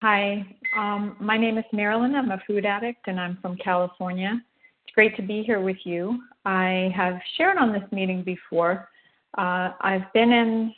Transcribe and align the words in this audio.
Hi, 0.00 0.46
um, 0.76 1.16
my 1.18 1.36
name 1.36 1.58
is 1.58 1.64
Marilyn. 1.72 2.14
I'm 2.14 2.30
a 2.30 2.40
food 2.46 2.64
addict 2.64 3.08
and 3.08 3.18
I'm 3.18 3.36
from 3.42 3.56
California. 3.56 4.40
It's 4.84 4.94
great 4.94 5.16
to 5.16 5.22
be 5.22 5.42
here 5.42 5.60
with 5.60 5.78
you. 5.82 6.20
I 6.44 6.92
have 6.94 7.18
shared 7.36 7.58
on 7.58 7.72
this 7.72 7.82
meeting 7.90 8.22
before. 8.22 8.88
Uh, 9.36 9.70
I've 9.80 10.04
been 10.14 10.30
in 10.30 10.72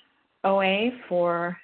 OA 0.44 0.92
for, 1.06 1.54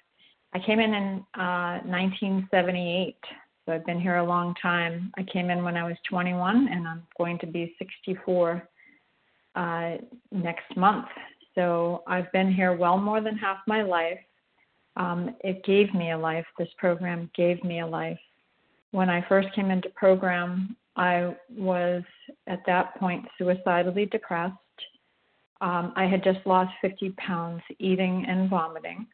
I 0.52 0.58
came 0.58 0.80
in 0.80 0.92
in 0.92 1.24
uh, 1.40 1.80
1978, 1.86 3.16
so 3.64 3.72
I've 3.72 3.86
been 3.86 4.00
here 4.00 4.16
a 4.16 4.24
long 4.24 4.54
time. 4.60 5.10
I 5.16 5.22
came 5.22 5.48
in 5.48 5.64
when 5.64 5.78
I 5.78 5.84
was 5.84 5.96
21 6.10 6.68
and 6.70 6.86
I'm 6.86 7.06
going 7.16 7.38
to 7.38 7.46
be 7.46 7.74
64 7.78 8.68
uh, 9.54 9.96
next 10.30 10.76
month. 10.76 11.06
So 11.54 12.02
I've 12.06 12.30
been 12.32 12.52
here 12.52 12.76
well 12.76 12.98
more 12.98 13.22
than 13.22 13.38
half 13.38 13.60
my 13.66 13.80
life 13.80 14.18
um, 14.96 15.34
it 15.40 15.64
gave 15.64 15.92
me 15.94 16.12
a 16.12 16.18
life. 16.18 16.46
This 16.58 16.68
program 16.78 17.30
gave 17.34 17.62
me 17.62 17.80
a 17.80 17.86
life. 17.86 18.18
When 18.92 19.10
I 19.10 19.24
first 19.28 19.52
came 19.54 19.70
into 19.70 19.90
program, 19.90 20.76
I 20.96 21.36
was 21.54 22.02
at 22.46 22.60
that 22.66 22.96
point 22.96 23.26
suicidally 23.36 24.06
depressed. 24.06 24.54
Um, 25.60 25.92
I 25.96 26.06
had 26.06 26.24
just 26.24 26.40
lost 26.46 26.72
50 26.80 27.10
pounds 27.10 27.62
eating 27.78 28.24
and 28.26 28.48
vomiting. 28.48 29.06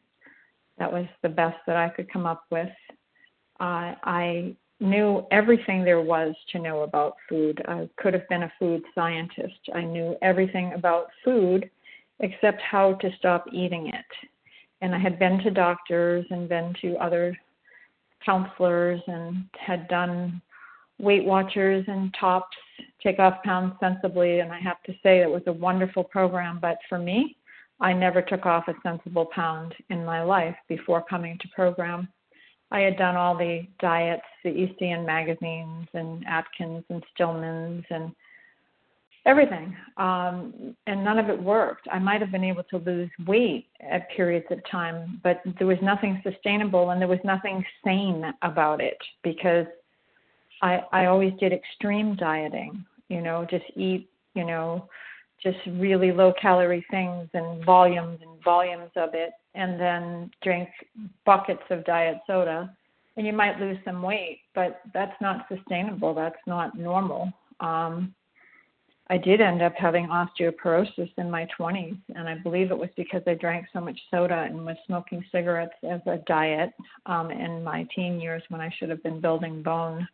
That 0.77 0.91
was 0.91 1.05
the 1.21 1.29
best 1.29 1.57
that 1.67 1.75
I 1.75 1.89
could 1.89 2.11
come 2.11 2.25
up 2.25 2.45
with. 2.49 2.69
Uh, 3.59 3.95
I 4.03 4.55
knew 4.79 5.25
everything 5.31 5.83
there 5.83 6.01
was 6.01 6.33
to 6.51 6.59
know 6.59 6.81
about 6.81 7.15
food. 7.29 7.61
I 7.67 7.87
could 7.97 8.13
have 8.13 8.27
been 8.29 8.43
a 8.43 8.53
food 8.59 8.83
scientist. 8.95 9.59
I 9.73 9.81
knew 9.81 10.15
everything 10.21 10.73
about 10.73 11.07
food 11.23 11.69
except 12.19 12.61
how 12.61 12.93
to 12.95 13.09
stop 13.17 13.45
eating 13.51 13.87
it 13.87 14.29
and 14.83 14.93
I 14.93 14.99
had 14.99 15.17
been 15.17 15.39
to 15.39 15.49
doctors 15.49 16.25
and 16.29 16.49
been 16.49 16.75
to 16.81 16.97
other 16.97 17.37
counselors 18.23 19.01
and 19.07 19.45
had 19.57 19.87
done 19.87 20.41
Weight 20.99 21.23
Watchers 21.23 21.85
and 21.87 22.13
TOPS, 22.19 22.57
Take 23.01 23.17
Off 23.17 23.41
Pounds 23.43 23.75
Sensibly, 23.79 24.41
and 24.41 24.51
I 24.51 24.59
have 24.59 24.83
to 24.83 24.93
say 25.01 25.21
it 25.21 25.29
was 25.29 25.41
a 25.47 25.53
wonderful 25.53 26.03
program. 26.03 26.59
But 26.61 26.79
for 26.89 26.99
me, 26.99 27.37
I 27.79 27.93
never 27.93 28.21
took 28.21 28.45
off 28.45 28.67
a 28.67 28.73
sensible 28.83 29.27
pound 29.33 29.73
in 29.89 30.03
my 30.03 30.21
life 30.21 30.55
before 30.67 31.01
coming 31.01 31.37
to 31.39 31.47
program. 31.55 32.09
I 32.69 32.81
had 32.81 32.97
done 32.97 33.15
all 33.15 33.37
the 33.37 33.65
diets, 33.79 34.21
the 34.43 34.49
ECN 34.49 35.05
magazines, 35.05 35.87
and 35.93 36.25
Atkins 36.27 36.83
and 36.89 37.01
Stillman's, 37.13 37.85
and 37.89 38.11
everything 39.25 39.75
um 39.97 40.75
and 40.87 41.03
none 41.03 41.17
of 41.19 41.29
it 41.29 41.41
worked. 41.41 41.87
I 41.91 41.99
might 41.99 42.21
have 42.21 42.31
been 42.31 42.43
able 42.43 42.63
to 42.63 42.77
lose 42.77 43.09
weight 43.25 43.67
at 43.79 44.09
periods 44.09 44.45
of 44.51 44.59
time 44.69 45.21
but 45.23 45.41
there 45.57 45.67
was 45.67 45.77
nothing 45.81 46.21
sustainable 46.23 46.89
and 46.89 47.01
there 47.01 47.07
was 47.07 47.19
nothing 47.23 47.63
sane 47.83 48.23
about 48.41 48.81
it 48.81 48.97
because 49.23 49.65
i 50.61 50.81
i 50.91 51.05
always 51.05 51.33
did 51.39 51.53
extreme 51.53 52.15
dieting 52.15 52.85
you 53.09 53.21
know 53.21 53.45
just 53.49 53.65
eat 53.75 54.09
you 54.33 54.45
know 54.45 54.87
just 55.41 55.57
really 55.73 56.11
low 56.11 56.33
calorie 56.41 56.85
things 56.89 57.27
and 57.33 57.63
volumes 57.65 58.19
and 58.21 58.43
volumes 58.43 58.91
of 58.95 59.09
it 59.13 59.31
and 59.55 59.79
then 59.79 60.31
drink 60.41 60.69
buckets 61.25 61.63
of 61.69 61.83
diet 61.85 62.17
soda 62.25 62.73
and 63.17 63.27
you 63.27 63.33
might 63.33 63.59
lose 63.59 63.77
some 63.85 64.01
weight 64.01 64.39
but 64.55 64.81
that's 64.93 65.19
not 65.21 65.45
sustainable. 65.53 66.13
That's 66.13 66.35
not 66.47 66.77
normal. 66.77 67.31
Um 67.59 68.13
I 69.13 69.17
did 69.17 69.41
end 69.41 69.61
up 69.61 69.75
having 69.77 70.07
osteoporosis 70.07 71.11
in 71.19 71.29
my 71.29 71.47
20s, 71.59 71.99
and 72.15 72.27
I 72.27 72.33
believe 72.39 72.71
it 72.71 72.77
was 72.77 72.89
because 72.97 73.21
I 73.27 73.35
drank 73.35 73.67
so 73.71 73.79
much 73.79 73.99
soda 74.09 74.47
and 74.49 74.65
was 74.65 74.75
smoking 74.87 75.23
cigarettes 75.31 75.75
as 75.87 76.01
a 76.07 76.17
diet 76.25 76.71
um, 77.05 77.29
in 77.29 77.63
my 77.63 77.87
teen 77.95 78.19
years 78.19 78.41
when 78.49 78.59
I 78.59 78.73
should 78.75 78.89
have 78.89 79.03
been 79.03 79.21
building 79.21 79.61
bone. 79.61 80.07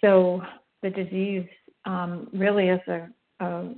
So 0.00 0.40
the 0.84 0.90
disease 0.90 1.48
um, 1.84 2.28
really 2.32 2.68
is 2.68 2.80
a, 2.86 3.08
a 3.40 3.74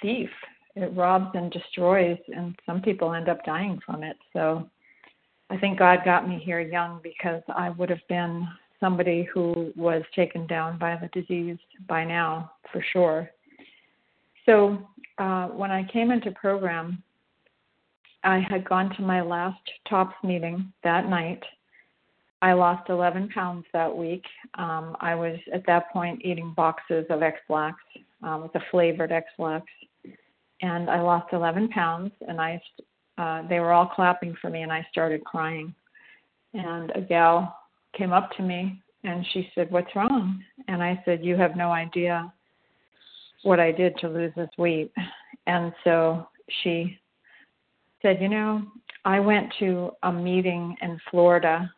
thief. 0.00 0.30
It 0.76 0.92
robs 0.94 1.34
and 1.34 1.50
destroys, 1.50 2.18
and 2.28 2.54
some 2.64 2.82
people 2.82 3.14
end 3.14 3.28
up 3.28 3.44
dying 3.44 3.80
from 3.84 4.04
it. 4.04 4.16
So 4.32 4.70
I 5.50 5.56
think 5.56 5.76
God 5.76 6.04
got 6.04 6.28
me 6.28 6.40
here 6.44 6.60
young 6.60 7.00
because 7.02 7.42
I 7.48 7.70
would 7.70 7.90
have 7.90 8.06
been 8.08 8.46
somebody 8.82 9.26
who 9.32 9.72
was 9.76 10.02
taken 10.14 10.46
down 10.48 10.76
by 10.76 10.96
the 10.96 11.08
disease 11.18 11.56
by 11.88 12.04
now, 12.04 12.50
for 12.72 12.84
sure. 12.92 13.30
So 14.44 14.76
uh, 15.18 15.46
when 15.46 15.70
I 15.70 15.84
came 15.84 16.10
into 16.10 16.32
program, 16.32 17.02
I 18.24 18.40
had 18.50 18.68
gone 18.68 18.94
to 18.96 19.02
my 19.02 19.22
last 19.22 19.60
TOPS 19.88 20.14
meeting 20.24 20.72
that 20.82 21.08
night. 21.08 21.42
I 22.42 22.54
lost 22.54 22.90
11 22.90 23.28
pounds 23.28 23.64
that 23.72 23.96
week. 23.96 24.24
Um, 24.54 24.96
I 25.00 25.14
was 25.14 25.38
at 25.54 25.64
that 25.66 25.92
point 25.92 26.22
eating 26.24 26.52
boxes 26.56 27.06
of 27.08 27.22
Ex-Lax 27.22 27.76
um, 28.24 28.42
with 28.42 28.54
a 28.56 28.62
flavored 28.72 29.12
Ex-Lax, 29.12 29.64
and 30.60 30.90
I 30.90 31.00
lost 31.00 31.32
11 31.32 31.68
pounds. 31.68 32.10
And 32.26 32.40
I, 32.40 32.60
uh, 33.16 33.46
they 33.48 33.60
were 33.60 33.72
all 33.72 33.86
clapping 33.86 34.36
for 34.40 34.50
me, 34.50 34.62
and 34.62 34.72
I 34.72 34.84
started 34.90 35.22
crying. 35.22 35.72
And 36.52 36.90
a 36.96 37.00
gal 37.00 37.56
came 37.96 38.12
up 38.12 38.30
to 38.36 38.42
me 38.42 38.80
and 39.04 39.24
she 39.32 39.50
said, 39.54 39.70
What's 39.70 39.94
wrong? 39.96 40.42
And 40.68 40.82
I 40.82 41.00
said, 41.04 41.24
You 41.24 41.36
have 41.36 41.56
no 41.56 41.72
idea 41.72 42.32
what 43.42 43.60
I 43.60 43.72
did 43.72 43.96
to 43.98 44.08
lose 44.08 44.32
this 44.36 44.50
weight. 44.58 44.92
And 45.46 45.72
so 45.82 46.28
she 46.62 46.98
said, 48.00 48.20
You 48.20 48.28
know, 48.28 48.62
I 49.04 49.20
went 49.20 49.52
to 49.58 49.90
a 50.02 50.12
meeting 50.12 50.76
in 50.82 51.00
Florida 51.10 51.70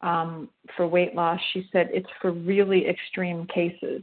um, 0.00 0.48
for 0.76 0.86
weight 0.86 1.14
loss. 1.14 1.40
She 1.52 1.68
said, 1.72 1.88
It's 1.92 2.08
for 2.20 2.32
really 2.32 2.88
extreme 2.88 3.46
cases. 3.46 4.02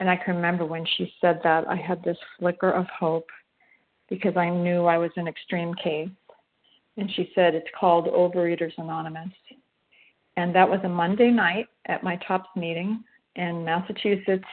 And 0.00 0.08
I 0.08 0.16
can 0.16 0.36
remember 0.36 0.64
when 0.64 0.86
she 0.96 1.12
said 1.20 1.40
that, 1.42 1.66
I 1.68 1.76
had 1.76 2.02
this 2.04 2.18
flicker 2.38 2.70
of 2.70 2.86
hope 2.86 3.28
because 4.08 4.36
I 4.36 4.48
knew 4.48 4.86
I 4.86 4.98
was 4.98 5.10
an 5.16 5.28
extreme 5.28 5.74
case. 5.74 6.08
And 6.96 7.10
she 7.12 7.30
said, 7.34 7.54
It's 7.54 7.68
called 7.78 8.06
Overeaters 8.06 8.72
Anonymous. 8.78 9.30
And 10.38 10.54
that 10.54 10.70
was 10.70 10.78
a 10.84 10.88
Monday 10.88 11.32
night 11.32 11.66
at 11.86 12.04
my 12.04 12.14
TOPS 12.28 12.48
meeting 12.54 13.02
in 13.34 13.64
Massachusetts. 13.64 14.44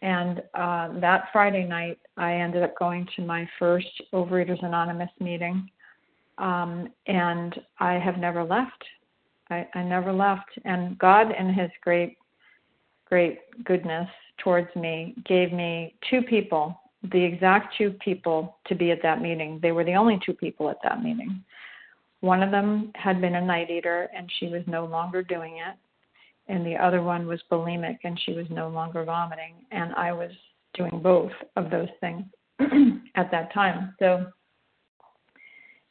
And 0.00 0.42
uh, 0.54 0.98
that 0.98 1.24
Friday 1.30 1.64
night, 1.64 1.98
I 2.16 2.36
ended 2.36 2.62
up 2.62 2.74
going 2.78 3.06
to 3.16 3.22
my 3.22 3.46
first 3.58 4.00
Overeaters 4.14 4.64
Anonymous 4.64 5.10
meeting. 5.20 5.68
Um, 6.38 6.88
and 7.06 7.54
I 7.80 7.98
have 7.98 8.16
never 8.16 8.42
left. 8.44 8.82
I, 9.50 9.68
I 9.74 9.82
never 9.82 10.10
left. 10.10 10.48
And 10.64 10.98
God, 10.98 11.34
in 11.38 11.52
His 11.52 11.70
great, 11.82 12.16
great 13.04 13.40
goodness 13.62 14.08
towards 14.38 14.74
me, 14.74 15.14
gave 15.26 15.52
me 15.52 15.96
two 16.08 16.22
people, 16.22 16.80
the 17.12 17.22
exact 17.22 17.74
two 17.76 17.90
people 18.02 18.56
to 18.68 18.74
be 18.74 18.90
at 18.90 19.02
that 19.02 19.20
meeting. 19.20 19.58
They 19.60 19.72
were 19.72 19.84
the 19.84 19.96
only 19.96 20.18
two 20.24 20.32
people 20.32 20.70
at 20.70 20.78
that 20.82 21.02
meeting. 21.02 21.44
One 22.24 22.42
of 22.42 22.50
them 22.50 22.90
had 22.94 23.20
been 23.20 23.34
a 23.34 23.40
night 23.44 23.68
eater 23.68 24.08
and 24.16 24.32
she 24.40 24.46
was 24.46 24.62
no 24.66 24.86
longer 24.86 25.22
doing 25.22 25.58
it. 25.58 25.76
And 26.48 26.64
the 26.64 26.74
other 26.74 27.02
one 27.02 27.26
was 27.26 27.42
bulimic 27.52 27.98
and 28.02 28.18
she 28.24 28.32
was 28.32 28.46
no 28.48 28.68
longer 28.68 29.04
vomiting. 29.04 29.56
And 29.72 29.92
I 29.94 30.10
was 30.10 30.30
doing 30.72 31.00
both 31.02 31.32
of 31.56 31.70
those 31.70 31.90
things 32.00 32.24
at 33.14 33.30
that 33.30 33.52
time. 33.52 33.94
So 33.98 34.24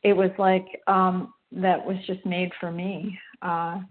it 0.01 0.13
was 0.13 0.31
like 0.39 0.65
um, 0.87 1.35
that 1.51 1.85
was 1.85 1.97
just 2.07 2.25
made 2.25 2.51
for 2.59 2.71
me. 2.71 3.15
Uh, 3.43 3.81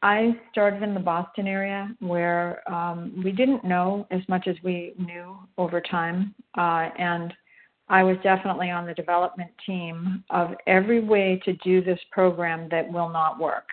I 0.00 0.40
started 0.50 0.82
in 0.82 0.94
the 0.94 1.00
Boston 1.00 1.46
area 1.46 1.94
where 2.00 2.66
um, 2.72 3.20
we 3.22 3.32
didn't 3.32 3.64
know 3.64 4.06
as 4.10 4.22
much 4.30 4.46
as 4.46 4.56
we 4.64 4.94
knew 4.98 5.36
over 5.58 5.82
time. 5.82 6.34
Uh, 6.56 6.88
and 6.98 7.34
I 7.88 8.02
was 8.02 8.16
definitely 8.22 8.70
on 8.70 8.86
the 8.86 8.94
development 8.94 9.50
team 9.66 10.24
of 10.30 10.54
every 10.66 11.00
way 11.00 11.40
to 11.44 11.52
do 11.54 11.82
this 11.82 11.98
program 12.10 12.68
that 12.70 12.90
will 12.90 13.08
not 13.08 13.38
work. 13.38 13.66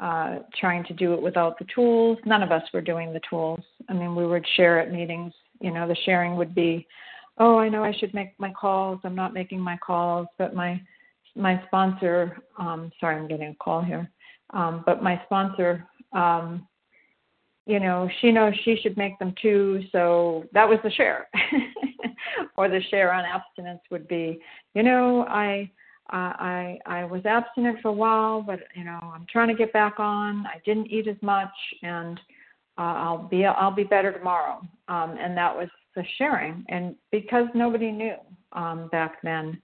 Uh, 0.00 0.38
trying 0.58 0.82
to 0.84 0.94
do 0.94 1.12
it 1.12 1.20
without 1.20 1.58
the 1.58 1.66
tools. 1.74 2.16
None 2.24 2.42
of 2.42 2.50
us 2.50 2.62
were 2.72 2.80
doing 2.80 3.12
the 3.12 3.20
tools. 3.28 3.60
I 3.88 3.92
mean, 3.92 4.16
we 4.16 4.26
would 4.26 4.46
share 4.56 4.80
at 4.80 4.90
meetings. 4.90 5.32
You 5.60 5.70
know, 5.72 5.86
the 5.86 5.96
sharing 6.06 6.36
would 6.36 6.54
be, 6.54 6.86
"Oh, 7.36 7.58
I 7.58 7.68
know 7.68 7.84
I 7.84 7.92
should 7.92 8.14
make 8.14 8.32
my 8.38 8.50
calls. 8.50 9.00
I'm 9.04 9.14
not 9.14 9.34
making 9.34 9.60
my 9.60 9.76
calls, 9.76 10.26
but 10.38 10.54
my 10.54 10.80
my 11.36 11.62
sponsor. 11.66 12.38
Um, 12.58 12.90
sorry, 12.98 13.16
I'm 13.16 13.28
getting 13.28 13.48
a 13.48 13.54
call 13.56 13.82
here. 13.82 14.10
Um, 14.54 14.82
but 14.86 15.02
my 15.02 15.20
sponsor 15.26 15.86
um, 16.12 16.66
you 17.66 17.78
know, 17.78 18.08
she 18.20 18.32
knows 18.32 18.52
she 18.64 18.76
should 18.82 18.96
make 18.96 19.18
them 19.18 19.34
too. 19.40 19.82
So 19.92 20.44
that 20.52 20.68
was 20.68 20.78
the 20.82 20.90
share. 20.90 21.28
or 22.56 22.68
the 22.68 22.80
share 22.90 23.12
on 23.12 23.24
abstinence 23.24 23.80
would 23.90 24.06
be, 24.08 24.40
you 24.74 24.82
know, 24.82 25.24
I 25.28 25.70
uh, 26.12 26.32
I 26.38 26.78
I 26.86 27.04
was 27.04 27.24
abstinent 27.24 27.80
for 27.80 27.88
a 27.88 27.92
while, 27.92 28.42
but 28.42 28.60
you 28.74 28.84
know, 28.84 29.00
I'm 29.14 29.26
trying 29.30 29.48
to 29.48 29.54
get 29.54 29.72
back 29.72 29.94
on. 29.98 30.46
I 30.46 30.60
didn't 30.64 30.86
eat 30.86 31.08
as 31.08 31.20
much, 31.22 31.54
and 31.82 32.18
uh, 32.78 32.94
I'll 33.04 33.28
be 33.28 33.44
I'll 33.44 33.70
be 33.74 33.84
better 33.84 34.12
tomorrow. 34.12 34.60
Um, 34.88 35.16
and 35.20 35.36
that 35.36 35.54
was 35.54 35.68
the 35.96 36.04
sharing. 36.18 36.64
And 36.68 36.96
because 37.10 37.46
nobody 37.54 37.90
knew 37.90 38.16
um, 38.52 38.88
back 38.90 39.22
then, 39.22 39.60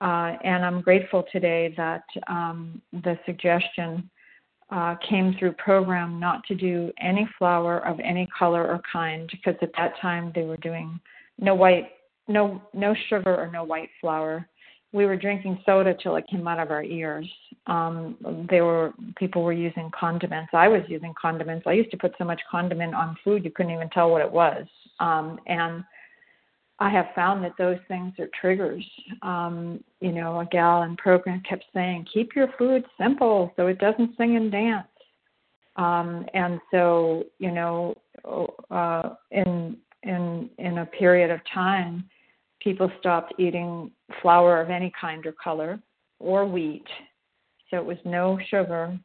Uh, 0.00 0.30
and 0.44 0.64
I'm 0.64 0.80
grateful 0.80 1.24
today 1.32 1.74
that 1.76 2.04
um, 2.28 2.80
the 2.92 3.18
suggestion 3.26 4.08
uh, 4.70 4.94
came 5.10 5.34
through 5.34 5.54
program 5.54 6.20
not 6.20 6.44
to 6.48 6.54
do 6.54 6.92
any 7.00 7.26
flour 7.36 7.74
of 7.90 7.98
any 7.98 8.28
color 8.38 8.64
or 8.72 8.80
kind 8.92 9.28
because 9.32 9.58
at 9.60 9.72
that 9.76 9.92
time 10.00 10.30
they 10.34 10.44
were 10.44 10.62
doing 10.70 11.00
no 11.38 11.54
white, 11.54 11.88
no 12.28 12.62
no 12.74 12.94
sugar 13.08 13.34
or 13.34 13.50
no 13.50 13.64
white 13.64 13.90
flour. 14.00 14.48
We 14.92 15.04
were 15.04 15.16
drinking 15.16 15.60
soda 15.66 15.94
till 16.02 16.16
it 16.16 16.24
came 16.30 16.48
out 16.48 16.58
of 16.58 16.70
our 16.70 16.82
ears. 16.82 17.28
Um, 17.66 18.46
they 18.48 18.62
were 18.62 18.92
people 19.16 19.42
were 19.42 19.52
using 19.52 19.90
condiments. 19.98 20.50
I 20.54 20.68
was 20.68 20.82
using 20.88 21.14
condiments. 21.20 21.66
I 21.66 21.72
used 21.72 21.90
to 21.90 21.98
put 21.98 22.14
so 22.16 22.24
much 22.24 22.40
condiment 22.50 22.94
on 22.94 23.16
food 23.22 23.44
you 23.44 23.50
couldn't 23.50 23.72
even 23.72 23.90
tell 23.90 24.10
what 24.10 24.22
it 24.22 24.30
was. 24.30 24.64
Um, 25.00 25.38
and 25.46 25.84
I 26.80 26.90
have 26.90 27.06
found 27.14 27.42
that 27.44 27.54
those 27.58 27.78
things 27.88 28.14
are 28.18 28.28
triggers. 28.40 28.84
Um, 29.22 29.82
you 30.00 30.12
know, 30.12 30.40
a 30.40 30.46
gal 30.46 30.82
in 30.84 30.96
program 30.96 31.42
kept 31.48 31.64
saying, 31.74 32.06
keep 32.12 32.36
your 32.36 32.48
food 32.56 32.84
simple 32.96 33.52
so 33.56 33.66
it 33.66 33.78
doesn't 33.78 34.16
sing 34.16 34.36
and 34.36 34.50
dance. 34.50 34.86
Um, 35.76 36.26
and 36.34 36.60
so, 36.70 37.24
you 37.38 37.50
know, 37.50 37.96
uh, 38.70 39.10
in 39.30 39.76
in 40.02 40.50
in 40.58 40.78
a 40.78 40.86
period 40.86 41.30
of 41.30 41.40
time, 41.52 42.08
people 42.60 42.90
stopped 42.98 43.34
eating 43.38 43.90
flour 44.22 44.60
of 44.60 44.70
any 44.70 44.92
kind 45.00 45.24
or 45.26 45.32
color 45.32 45.80
or 46.18 46.46
wheat. 46.46 46.86
So 47.70 47.76
it 47.76 47.84
was 47.84 47.98
no 48.04 48.38
sugar, 48.48 48.98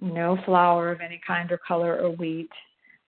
no 0.00 0.38
flour 0.44 0.90
of 0.92 1.00
any 1.00 1.20
kind 1.26 1.50
or 1.50 1.58
color 1.58 2.00
or 2.00 2.10
wheat, 2.10 2.50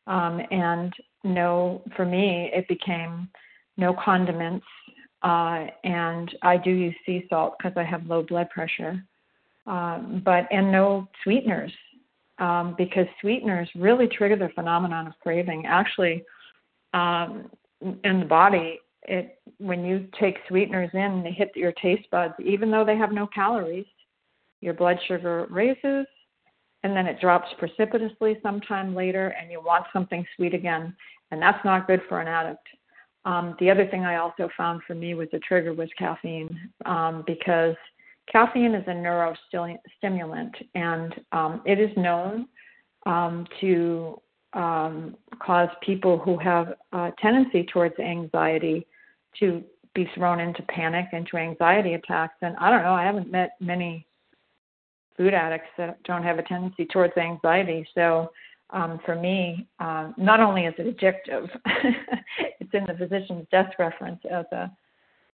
um, 0.06 0.40
and 0.50 0.92
no. 1.24 1.82
For 1.96 2.04
me, 2.06 2.50
it 2.54 2.66
became 2.68 3.28
no 3.76 3.94
condiments, 4.02 4.66
uh, 5.22 5.66
and 5.84 6.34
I 6.42 6.56
do 6.56 6.70
use 6.70 6.94
sea 7.04 7.26
salt 7.28 7.56
because 7.58 7.76
I 7.76 7.82
have 7.84 8.06
low 8.06 8.22
blood 8.22 8.48
pressure. 8.50 9.02
Um, 9.66 10.22
but 10.24 10.46
and 10.52 10.70
no 10.70 11.08
sweeteners 11.24 11.72
um, 12.38 12.74
because 12.78 13.06
sweeteners 13.20 13.68
really 13.74 14.06
trigger 14.06 14.36
the 14.36 14.52
phenomenon 14.54 15.06
of 15.06 15.14
craving. 15.20 15.64
Actually, 15.66 16.24
um, 16.94 17.50
in 18.04 18.20
the 18.20 18.26
body, 18.26 18.78
it 19.08 19.38
when 19.58 19.84
you 19.84 20.08
take 20.18 20.36
sweeteners 20.48 20.90
in, 20.92 21.22
they 21.22 21.32
hit 21.32 21.52
your 21.54 21.72
taste 21.72 22.08
buds, 22.10 22.34
even 22.44 22.70
though 22.70 22.84
they 22.84 22.96
have 22.96 23.12
no 23.12 23.26
calories. 23.26 23.86
Your 24.60 24.74
blood 24.74 24.98
sugar 25.06 25.46
raises, 25.50 26.06
and 26.82 26.96
then 26.96 27.06
it 27.06 27.20
drops 27.20 27.48
precipitously 27.58 28.38
sometime 28.42 28.94
later, 28.94 29.28
and 29.40 29.50
you 29.50 29.60
want 29.60 29.84
something 29.92 30.24
sweet 30.34 30.54
again, 30.54 30.94
and 31.30 31.40
that's 31.40 31.62
not 31.64 31.86
good 31.86 32.00
for 32.08 32.20
an 32.20 32.28
addict. 32.28 32.66
Um, 33.26 33.56
the 33.58 33.70
other 33.70 33.86
thing 33.88 34.04
I 34.04 34.16
also 34.16 34.48
found 34.56 34.82
for 34.86 34.94
me 34.94 35.14
was 35.14 35.28
a 35.32 35.40
trigger 35.40 35.74
was 35.74 35.88
caffeine 35.98 36.70
um, 36.84 37.24
because 37.26 37.74
caffeine 38.30 38.74
is 38.74 38.84
a 38.86 38.90
neurostimulant 38.90 40.52
and 40.74 41.14
um, 41.32 41.60
it 41.66 41.80
is 41.80 41.90
known 41.96 42.46
um, 43.04 43.44
to 43.60 44.22
um, 44.52 45.16
cause 45.40 45.68
people 45.82 46.18
who 46.18 46.38
have 46.38 46.74
a 46.92 47.12
tendency 47.20 47.64
towards 47.64 47.98
anxiety 47.98 48.86
to 49.40 49.62
be 49.94 50.08
thrown 50.14 50.40
into 50.40 50.62
panic, 50.62 51.06
into 51.12 51.36
anxiety 51.36 51.94
attacks. 51.94 52.34
And 52.42 52.56
I 52.56 52.70
don't 52.70 52.82
know, 52.82 52.92
I 52.92 53.04
haven't 53.04 53.30
met 53.30 53.56
many 53.60 54.06
food 55.16 55.34
addicts 55.34 55.70
that 55.78 56.02
don't 56.04 56.22
have 56.22 56.38
a 56.38 56.42
tendency 56.42 56.84
towards 56.84 57.16
anxiety. 57.16 57.86
So 57.94 58.30
um, 58.70 59.00
for 59.04 59.14
me, 59.14 59.66
uh, 59.80 60.12
not 60.16 60.40
only 60.40 60.66
is 60.66 60.74
it 60.78 60.96
addictive, 60.96 61.48
it's 62.60 62.70
in 62.72 62.84
the 62.86 62.94
physician's 62.94 63.46
desk 63.50 63.78
reference 63.78 64.20
as 64.30 64.44
a 64.52 64.70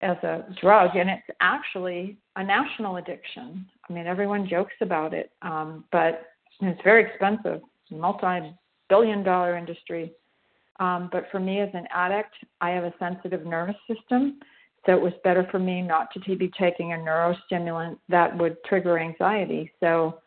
as 0.04 0.18
a 0.18 0.46
drug, 0.62 0.96
and 0.96 1.10
it's 1.10 1.38
actually 1.42 2.18
a 2.36 2.44
national 2.44 2.98
addiction. 2.98 3.66
I 3.90 3.94
mean, 3.94 4.06
everyone 4.06 4.48
jokes 4.48 4.76
about 4.80 5.12
it, 5.12 5.32
um, 5.42 5.86
but 5.92 6.28
it's 6.62 6.80
very 6.84 7.04
expensive, 7.04 7.62
multi-billion-dollar 7.90 9.58
industry. 9.58 10.14
Um, 10.80 11.10
but 11.12 11.26
for 11.32 11.40
me 11.40 11.60
as 11.60 11.70
an 11.74 11.88
addict, 11.94 12.34
I 12.62 12.70
have 12.72 12.84
a 12.84 12.94
sensitive 13.00 13.46
nervous 13.46 13.76
system, 13.88 14.40
so 14.86 14.94
it 14.94 15.02
was 15.02 15.14
better 15.24 15.48
for 15.52 15.60
me 15.60 15.82
not 15.82 16.12
to 16.14 16.36
be 16.36 16.52
taking 16.58 16.94
a 16.94 16.96
neurostimulant 16.96 17.98
that 18.10 18.38
would 18.38 18.64
trigger 18.64 19.00
anxiety. 19.00 19.72
So 19.80 20.20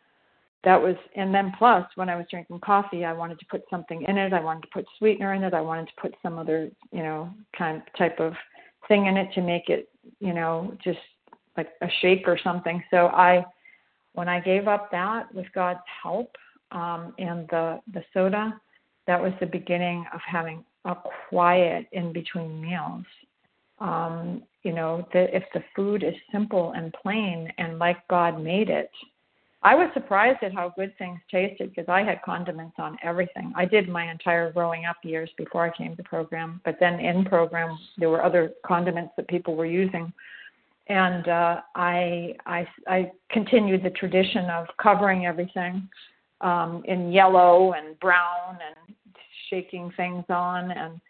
that 0.65 0.81
was 0.81 0.97
and 1.17 1.35
then 1.35 1.53
plus 1.59 1.87
when 1.95 2.09
i 2.09 2.17
was 2.17 2.27
drinking 2.31 2.61
coffee 2.61 3.05
i 3.05 3.13
wanted 3.13 3.39
to 3.39 3.47
put 3.47 3.63
something 3.71 4.03
in 4.07 4.19
it. 4.19 4.33
I 4.33 4.41
wanted 4.41 4.63
to 4.63 4.69
put 4.73 4.85
sweetener 4.99 5.35
in 5.35 5.43
it. 5.43 5.55
I 5.55 5.61
wanted 5.61 5.87
to 5.87 5.93
put 6.01 6.15
some 6.23 6.39
other 6.39 6.71
you 6.93 7.03
know 7.03 7.31
kind 7.57 7.83
type 7.97 8.21
of 8.21 8.35
thing 8.89 9.07
in 9.07 9.17
it 9.17 9.33
to 9.35 9.41
make 9.41 9.69
it 9.69 9.89
you 10.21 10.35
know 10.35 10.77
just 10.83 10.99
like 11.57 11.69
a 11.81 11.89
shake 12.01 12.25
or 12.27 12.39
something. 12.43 12.83
So 12.91 13.07
i 13.07 13.45
when 14.13 14.29
i 14.29 14.41
gave 14.41 14.69
up 14.69 14.91
that 14.91 15.33
with 15.35 15.47
god's 15.55 15.81
help 16.03 16.37
um 16.73 17.15
and 17.19 17.49
the 17.49 17.81
the 17.95 18.03
soda 18.13 18.61
that 19.11 19.21
was 19.21 19.33
the 19.41 19.47
beginning 19.47 20.07
of 20.15 20.21
having 20.25 20.65
a 20.85 20.95
quiet 21.29 21.87
in 21.91 22.13
between 22.13 22.61
meals 22.61 23.05
um 23.81 24.43
you 24.63 24.73
know 24.73 25.05
that 25.13 25.35
if 25.35 25.43
the 25.53 25.63
food 25.75 26.05
is 26.05 26.15
simple 26.31 26.73
and 26.77 26.95
plain 27.03 27.53
and 27.59 27.79
like 27.81 28.07
god 28.09 28.41
made 28.41 28.71
it 28.71 28.91
I 29.63 29.75
was 29.75 29.91
surprised 29.93 30.43
at 30.43 30.55
how 30.55 30.73
good 30.75 30.97
things 30.97 31.19
tasted 31.31 31.69
because 31.71 31.89
I 31.89 32.03
had 32.03 32.23
condiments 32.23 32.77
on 32.79 32.97
everything. 33.03 33.53
I 33.55 33.67
did 33.67 33.91
my 33.91 34.11
entire 34.11 34.51
growing 34.53 34.87
up 34.87 34.97
years 35.03 35.29
before 35.37 35.67
I 35.67 35.77
came 35.77 35.95
to 35.97 36.03
program, 36.03 36.63
but 36.65 36.79
then 36.81 36.99
in 36.99 37.27
program 37.27 37.79
there 37.99 38.09
were 38.09 38.25
other 38.25 38.53
condiments 38.67 39.13
that 39.19 39.29
people 39.29 39.57
were 39.57 39.67
using, 39.67 40.11
and 40.89 41.29
uh, 41.29 41.61
I, 41.75 42.37
I 42.47 42.67
I 42.87 43.13
continued 43.31 43.83
the 43.83 43.91
tradition 43.91 44.47
of 44.47 44.67
covering 44.83 45.27
everything 45.27 45.87
um, 46.41 46.83
in 46.87 47.13
yellow 47.13 47.75
and 47.75 48.01
brown 48.01 48.59
and 48.67 48.97
shaking 49.51 49.93
things 49.97 50.25
on 50.29 50.71
and 50.71 51.01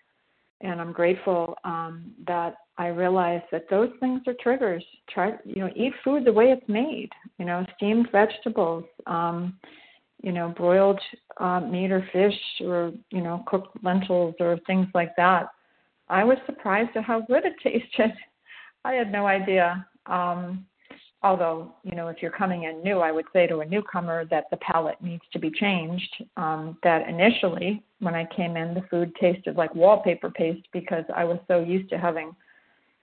and 0.62 0.80
I'm 0.80 0.92
grateful 0.92 1.56
um, 1.64 2.12
that 2.26 2.56
I 2.76 2.88
realized 2.88 3.44
that 3.50 3.68
those 3.70 3.90
things 3.98 4.20
are 4.26 4.34
triggers. 4.42 4.84
Try, 5.08 5.32
you 5.44 5.62
know, 5.62 5.70
eat 5.74 5.94
food 6.04 6.24
the 6.24 6.32
way 6.32 6.46
it's 6.46 6.68
made. 6.68 7.08
You 7.38 7.46
know, 7.46 7.64
steamed 7.76 8.08
vegetables, 8.12 8.84
um, 9.06 9.58
you 10.22 10.32
know, 10.32 10.52
broiled 10.56 11.00
uh, 11.38 11.60
meat 11.60 11.90
or 11.90 12.06
fish, 12.12 12.38
or 12.60 12.92
you 13.10 13.22
know, 13.22 13.42
cooked 13.46 13.82
lentils 13.82 14.34
or 14.38 14.58
things 14.66 14.86
like 14.94 15.16
that. 15.16 15.48
I 16.08 16.24
was 16.24 16.36
surprised 16.44 16.90
at 16.94 17.04
how 17.04 17.20
good 17.22 17.44
it 17.44 17.54
tasted. 17.62 18.12
I 18.84 18.92
had 18.92 19.12
no 19.12 19.26
idea. 19.26 19.86
Um, 20.06 20.66
although 21.22 21.74
you 21.82 21.94
know 21.94 22.08
if 22.08 22.16
you're 22.22 22.30
coming 22.30 22.64
in 22.64 22.82
new 22.82 22.98
i 22.98 23.12
would 23.12 23.26
say 23.32 23.46
to 23.46 23.60
a 23.60 23.66
newcomer 23.66 24.24
that 24.26 24.44
the 24.50 24.56
palate 24.58 25.00
needs 25.02 25.22
to 25.32 25.38
be 25.38 25.50
changed. 25.50 26.24
Um, 26.36 26.78
that 26.82 27.08
initially 27.08 27.82
when 27.98 28.14
i 28.14 28.26
came 28.34 28.56
in 28.56 28.74
the 28.74 28.82
food 28.90 29.14
tasted 29.20 29.56
like 29.56 29.74
wallpaper 29.74 30.30
paste 30.30 30.66
because 30.72 31.04
i 31.14 31.24
was 31.24 31.38
so 31.48 31.60
used 31.60 31.90
to 31.90 31.98
having 31.98 32.34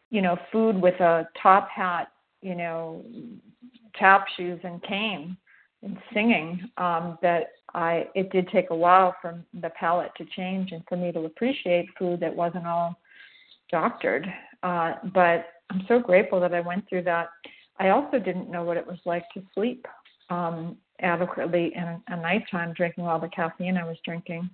you 0.10 0.22
know 0.22 0.38
food 0.52 0.80
with 0.82 1.00
a 1.00 1.28
top 1.42 1.70
hat 1.70 2.12
you 2.42 2.56
know 2.56 3.04
tap 3.96 4.26
shoes 4.36 4.60
and 4.64 4.82
cane 4.84 5.38
and 5.84 5.98
singing 6.14 6.70
um, 6.78 7.20
that 7.22 7.52
i 7.74 8.08
it 8.16 8.32
did 8.32 8.48
take 8.50 8.72
a 8.72 8.76
while 8.76 9.16
for 9.22 9.40
the 9.62 9.70
palate 9.72 10.12
to 10.18 10.26
change 10.36 10.72
and 10.72 10.84
for 10.90 10.98
me 10.98 11.12
to 11.12 11.26
appreciate 11.26 11.88
food 12.00 12.20
that 12.20 12.36
wasn't 12.36 12.66
all 12.66 12.98
doctored. 13.70 14.26
Uh, 14.64 14.94
but 15.14 15.46
i'm 15.70 15.84
so 15.88 16.00
grateful 16.00 16.40
that 16.40 16.54
i 16.54 16.60
went 16.62 16.88
through 16.90 17.04
that 17.04 17.28
I 17.80 17.90
also 17.90 18.20
didn't 18.20 18.50
know 18.50 18.64
what 18.64 18.78
it 18.78 18.86
was 18.86 18.98
like 19.06 19.24
to 19.34 19.44
sleep 19.54 19.86
um, 20.30 20.78
adequately 21.02 21.74
in 21.76 22.02
a 22.08 22.18
nighttime, 22.18 22.74
drinking 22.74 23.06
all 23.06 23.20
the 23.20 23.30
caffeine 23.30 23.78
I 23.78 23.86
was 23.86 23.98
drinking. 24.04 24.50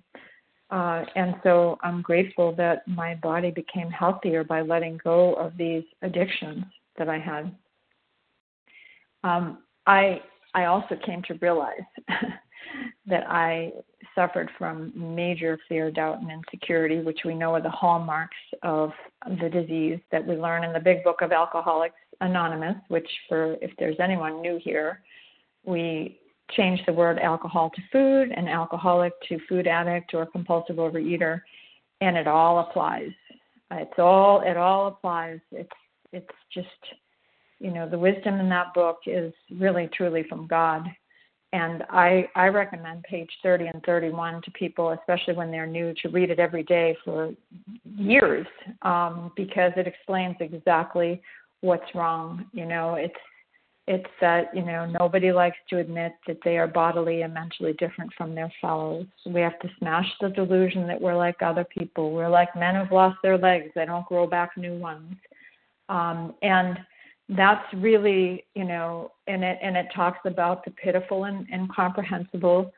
Uh, 0.70 1.04
and 1.14 1.34
so 1.42 1.78
I'm 1.82 2.02
grateful 2.02 2.54
that 2.56 2.86
my 2.88 3.14
body 3.16 3.50
became 3.50 3.90
healthier 3.90 4.44
by 4.44 4.62
letting 4.62 4.98
go 5.02 5.34
of 5.34 5.56
these 5.56 5.84
addictions 6.02 6.64
that 6.98 7.08
I 7.08 7.18
had. 7.18 7.54
Um, 9.22 9.58
I 9.86 10.20
I 10.54 10.66
also 10.66 10.96
came 11.04 11.22
to 11.24 11.34
realize 11.34 11.80
that 13.06 13.24
I 13.28 13.72
suffered 14.14 14.50
from 14.58 14.92
major 14.94 15.58
fear, 15.68 15.90
doubt, 15.90 16.20
and 16.20 16.30
insecurity, 16.30 17.00
which 17.00 17.20
we 17.24 17.34
know 17.34 17.54
are 17.54 17.62
the 17.62 17.70
hallmarks 17.70 18.36
of 18.62 18.90
the 19.40 19.48
disease 19.48 19.98
that 20.12 20.24
we 20.24 20.36
learn 20.36 20.64
in 20.64 20.72
the 20.72 20.80
big 20.80 21.02
book 21.04 21.20
of 21.20 21.32
Alcoholics 21.32 21.96
Anonymous, 22.20 22.76
which, 22.88 23.08
for 23.28 23.54
if 23.60 23.70
there's 23.78 23.96
anyone 24.00 24.40
new 24.40 24.58
here, 24.62 25.00
we 25.64 26.20
change 26.52 26.80
the 26.86 26.92
word 26.92 27.18
alcohol 27.18 27.70
to 27.70 27.82
food 27.90 28.32
and 28.36 28.48
alcoholic 28.48 29.12
to 29.28 29.38
food 29.48 29.66
addict 29.66 30.14
or 30.14 30.26
compulsive 30.26 30.76
overeater, 30.76 31.40
and 32.00 32.16
it 32.16 32.26
all 32.26 32.60
applies. 32.60 33.10
It's 33.70 33.98
all 33.98 34.42
it 34.42 34.56
all 34.56 34.88
applies. 34.88 35.40
It's 35.50 35.68
it's 36.12 36.26
just 36.52 36.68
you 37.58 37.72
know 37.72 37.88
the 37.88 37.98
wisdom 37.98 38.38
in 38.38 38.48
that 38.50 38.74
book 38.74 38.98
is 39.06 39.32
really 39.50 39.88
truly 39.92 40.24
from 40.28 40.46
God 40.46 40.86
and 41.54 41.84
I, 41.88 42.28
I 42.34 42.48
recommend 42.48 43.04
page 43.04 43.30
30 43.44 43.66
and 43.68 43.82
31 43.84 44.42
to 44.42 44.50
people, 44.50 44.90
especially 44.90 45.34
when 45.34 45.52
they're 45.52 45.68
new, 45.68 45.94
to 46.02 46.08
read 46.08 46.30
it 46.30 46.40
every 46.40 46.64
day 46.64 46.96
for 47.04 47.32
years 47.96 48.46
um, 48.82 49.30
because 49.36 49.70
it 49.76 49.86
explains 49.86 50.34
exactly 50.40 51.22
what's 51.60 51.94
wrong. 51.94 52.44
You 52.52 52.66
know, 52.66 52.96
it's 52.96 53.14
it's 53.86 54.10
that 54.20 54.46
you 54.52 54.64
know 54.64 54.84
nobody 54.98 55.30
likes 55.30 55.58
to 55.70 55.78
admit 55.78 56.14
that 56.26 56.38
they 56.44 56.58
are 56.58 56.66
bodily 56.66 57.22
and 57.22 57.32
mentally 57.32 57.74
different 57.74 58.12
from 58.18 58.34
their 58.34 58.52
fellows. 58.60 59.06
We 59.24 59.40
have 59.40 59.60
to 59.60 59.68
smash 59.78 60.08
the 60.20 60.30
delusion 60.30 60.88
that 60.88 61.00
we're 61.00 61.16
like 61.16 61.40
other 61.40 61.64
people. 61.64 62.10
We're 62.10 62.28
like 62.28 62.56
men 62.56 62.74
who've 62.74 62.90
lost 62.90 63.18
their 63.22 63.38
legs; 63.38 63.70
they 63.76 63.86
don't 63.86 64.06
grow 64.06 64.26
back 64.26 64.56
new 64.56 64.76
ones. 64.76 65.14
Um, 65.88 66.34
and 66.42 66.78
that's 67.28 67.64
really 67.74 68.44
you 68.54 68.64
know, 68.64 69.12
and 69.26 69.42
it 69.42 69.58
and 69.62 69.76
it 69.76 69.86
talks 69.94 70.20
about 70.24 70.64
the 70.64 70.70
pitiful 70.70 71.24
and 71.24 71.46
incomprehensible 71.52 72.72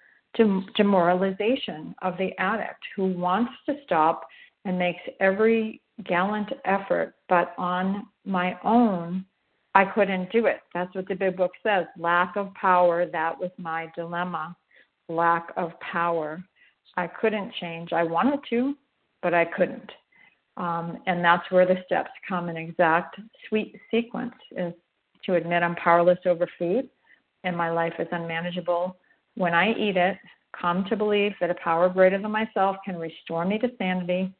demoralization 0.76 1.94
of 2.02 2.16
the 2.18 2.30
addict 2.38 2.84
who 2.94 3.06
wants 3.06 3.52
to 3.64 3.74
stop 3.84 4.26
and 4.66 4.78
makes 4.78 5.00
every 5.20 5.80
gallant 6.04 6.48
effort, 6.66 7.14
but 7.28 7.54
on 7.56 8.06
my 8.24 8.58
own 8.62 9.24
I 9.76 9.84
couldn't 9.84 10.32
do 10.32 10.46
it. 10.46 10.60
That's 10.72 10.94
what 10.94 11.06
the 11.06 11.14
big 11.14 11.36
book 11.36 11.52
says. 11.62 11.84
Lack 11.98 12.36
of 12.36 12.52
power, 12.54 13.04
that 13.04 13.38
was 13.38 13.50
my 13.58 13.92
dilemma. 13.94 14.56
Lack 15.10 15.48
of 15.58 15.78
power. 15.80 16.42
I 16.96 17.06
couldn't 17.06 17.52
change. 17.60 17.92
I 17.92 18.02
wanted 18.02 18.40
to, 18.48 18.74
but 19.22 19.34
I 19.34 19.44
couldn't. 19.44 19.92
Um, 20.56 20.98
and 21.06 21.22
that's 21.24 21.50
where 21.50 21.66
the 21.66 21.82
steps 21.84 22.10
come 22.26 22.48
in 22.48 22.56
exact 22.56 23.20
sweet 23.48 23.78
sequence 23.90 24.34
is 24.56 24.72
to 25.24 25.34
admit 25.34 25.62
I'm 25.62 25.76
powerless 25.76 26.18
over 26.24 26.48
food 26.58 26.88
and 27.44 27.56
my 27.56 27.70
life 27.70 27.92
is 27.98 28.08
unmanageable. 28.10 28.96
When 29.34 29.54
I 29.54 29.72
eat 29.72 29.96
it, 29.96 30.16
come 30.58 30.84
to 30.88 30.96
believe 30.96 31.32
that 31.40 31.50
a 31.50 31.54
power 31.54 31.88
greater 31.88 32.18
than 32.18 32.30
myself 32.30 32.76
can 32.84 32.96
restore 32.96 33.44
me 33.44 33.58
to 33.58 33.70
sanity 33.78 34.32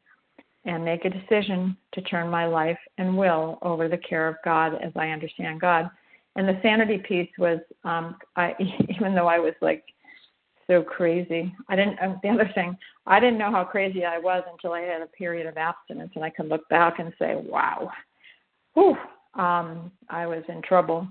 and 0.64 0.84
make 0.84 1.04
a 1.04 1.10
decision 1.10 1.76
to 1.92 2.00
turn 2.02 2.28
my 2.28 2.46
life 2.46 2.78
and 2.98 3.16
will 3.16 3.58
over 3.62 3.88
the 3.88 3.98
care 3.98 4.26
of 4.26 4.36
God 4.44 4.74
as 4.82 4.92
I 4.96 5.10
understand 5.10 5.60
God. 5.60 5.88
And 6.34 6.48
the 6.48 6.58
sanity 6.62 6.98
piece 6.98 7.30
was, 7.38 7.60
um, 7.84 8.16
I 8.36 8.54
even 8.88 9.14
though 9.14 9.28
I 9.28 9.38
was 9.38 9.54
like 9.60 9.84
so 10.68 10.82
crazy, 10.82 11.54
I 11.68 11.76
didn't. 11.76 11.98
Um, 12.02 12.20
the 12.22 12.30
other 12.30 12.50
thing, 12.54 12.76
I 13.06 13.20
didn't 13.20 13.38
know 13.38 13.50
how 13.50 13.64
crazy 13.64 14.04
I 14.04 14.18
was 14.18 14.42
until 14.50 14.72
I 14.72 14.80
had 14.80 15.02
a 15.02 15.06
period 15.06 15.46
of 15.46 15.56
abstinence, 15.56 16.12
and 16.14 16.24
I 16.24 16.30
could 16.30 16.48
look 16.48 16.68
back 16.68 16.98
and 16.98 17.12
say, 17.18 17.36
"Wow, 17.36 17.90
whew, 18.74 18.96
um, 19.34 19.90
I 20.08 20.26
was 20.26 20.42
in 20.48 20.62
trouble." 20.62 21.06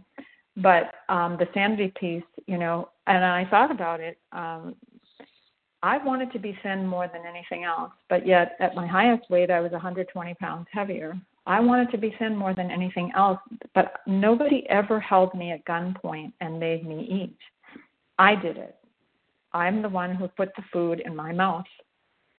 But 0.58 0.94
um, 1.10 1.38
the 1.38 1.48
sanity 1.54 1.94
piece, 2.00 2.24
you 2.48 2.58
know, 2.58 2.90
and 3.08 3.26
I 3.26 3.46
thought 3.50 3.72
about 3.72 4.00
it 4.00 4.18
um, 4.32 4.76
I 5.86 6.00
wanted 6.00 6.32
to 6.32 6.40
be 6.40 6.58
thin 6.64 6.88
more 6.88 7.08
than 7.08 7.28
anything 7.28 7.64
else, 7.64 7.92
but 8.10 8.26
yet 8.26 8.56
at 8.60 8.74
my 8.74 8.88
highest 8.88 9.30
weight, 9.30 9.52
I 9.52 9.60
was 9.60 9.72
120 9.72 10.34
pounds 10.34 10.66
heavier. 10.72 11.14
I 11.46 11.60
wanted 11.60 11.92
to 11.92 12.00
be 12.00 12.16
thin 12.18 12.36
more 12.36 12.56
than 12.56 12.72
anything 12.72 13.12
else, 13.16 13.38
but 13.76 13.98
nobody 14.08 14.66
ever 14.68 15.00
held 15.00 15.36
me 15.36 15.52
at 15.52 15.64
gunpoint 15.66 16.34
and 16.42 16.60
made 16.60 16.88
me 16.88 17.08
eat. 17.08 17.38
I 18.18 18.34
did 18.34 18.58
it. 18.58 18.76
I'm 19.56 19.82
the 19.82 19.90
one 19.90 20.14
who 20.14 20.28
put 20.28 20.54
the 20.56 20.64
food 20.72 21.02
in 21.06 21.16
my 21.16 21.32
mouth. 21.32 21.66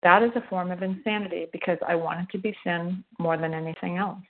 That 0.03 0.23
is 0.23 0.31
a 0.37 0.47
form 0.51 0.71
of 0.71 0.83
insanity 0.83 1.47
because 1.51 1.79
I 1.89 1.95
wanted 1.95 2.29
to 2.31 2.39
be 2.39 2.55
thin 2.63 3.03
more 3.19 3.39
than 3.39 3.55
anything 3.55 3.97
else. 3.97 4.23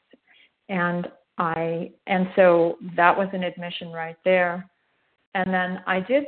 And 0.69 1.09
I 1.37 1.91
and 2.07 2.29
so 2.37 2.79
that 2.97 3.17
was 3.19 3.29
an 3.33 3.43
admission 3.43 3.91
right 3.93 4.17
there. 4.25 4.71
And 5.35 5.53
then 5.53 5.83
I 5.87 5.99
did 6.01 6.27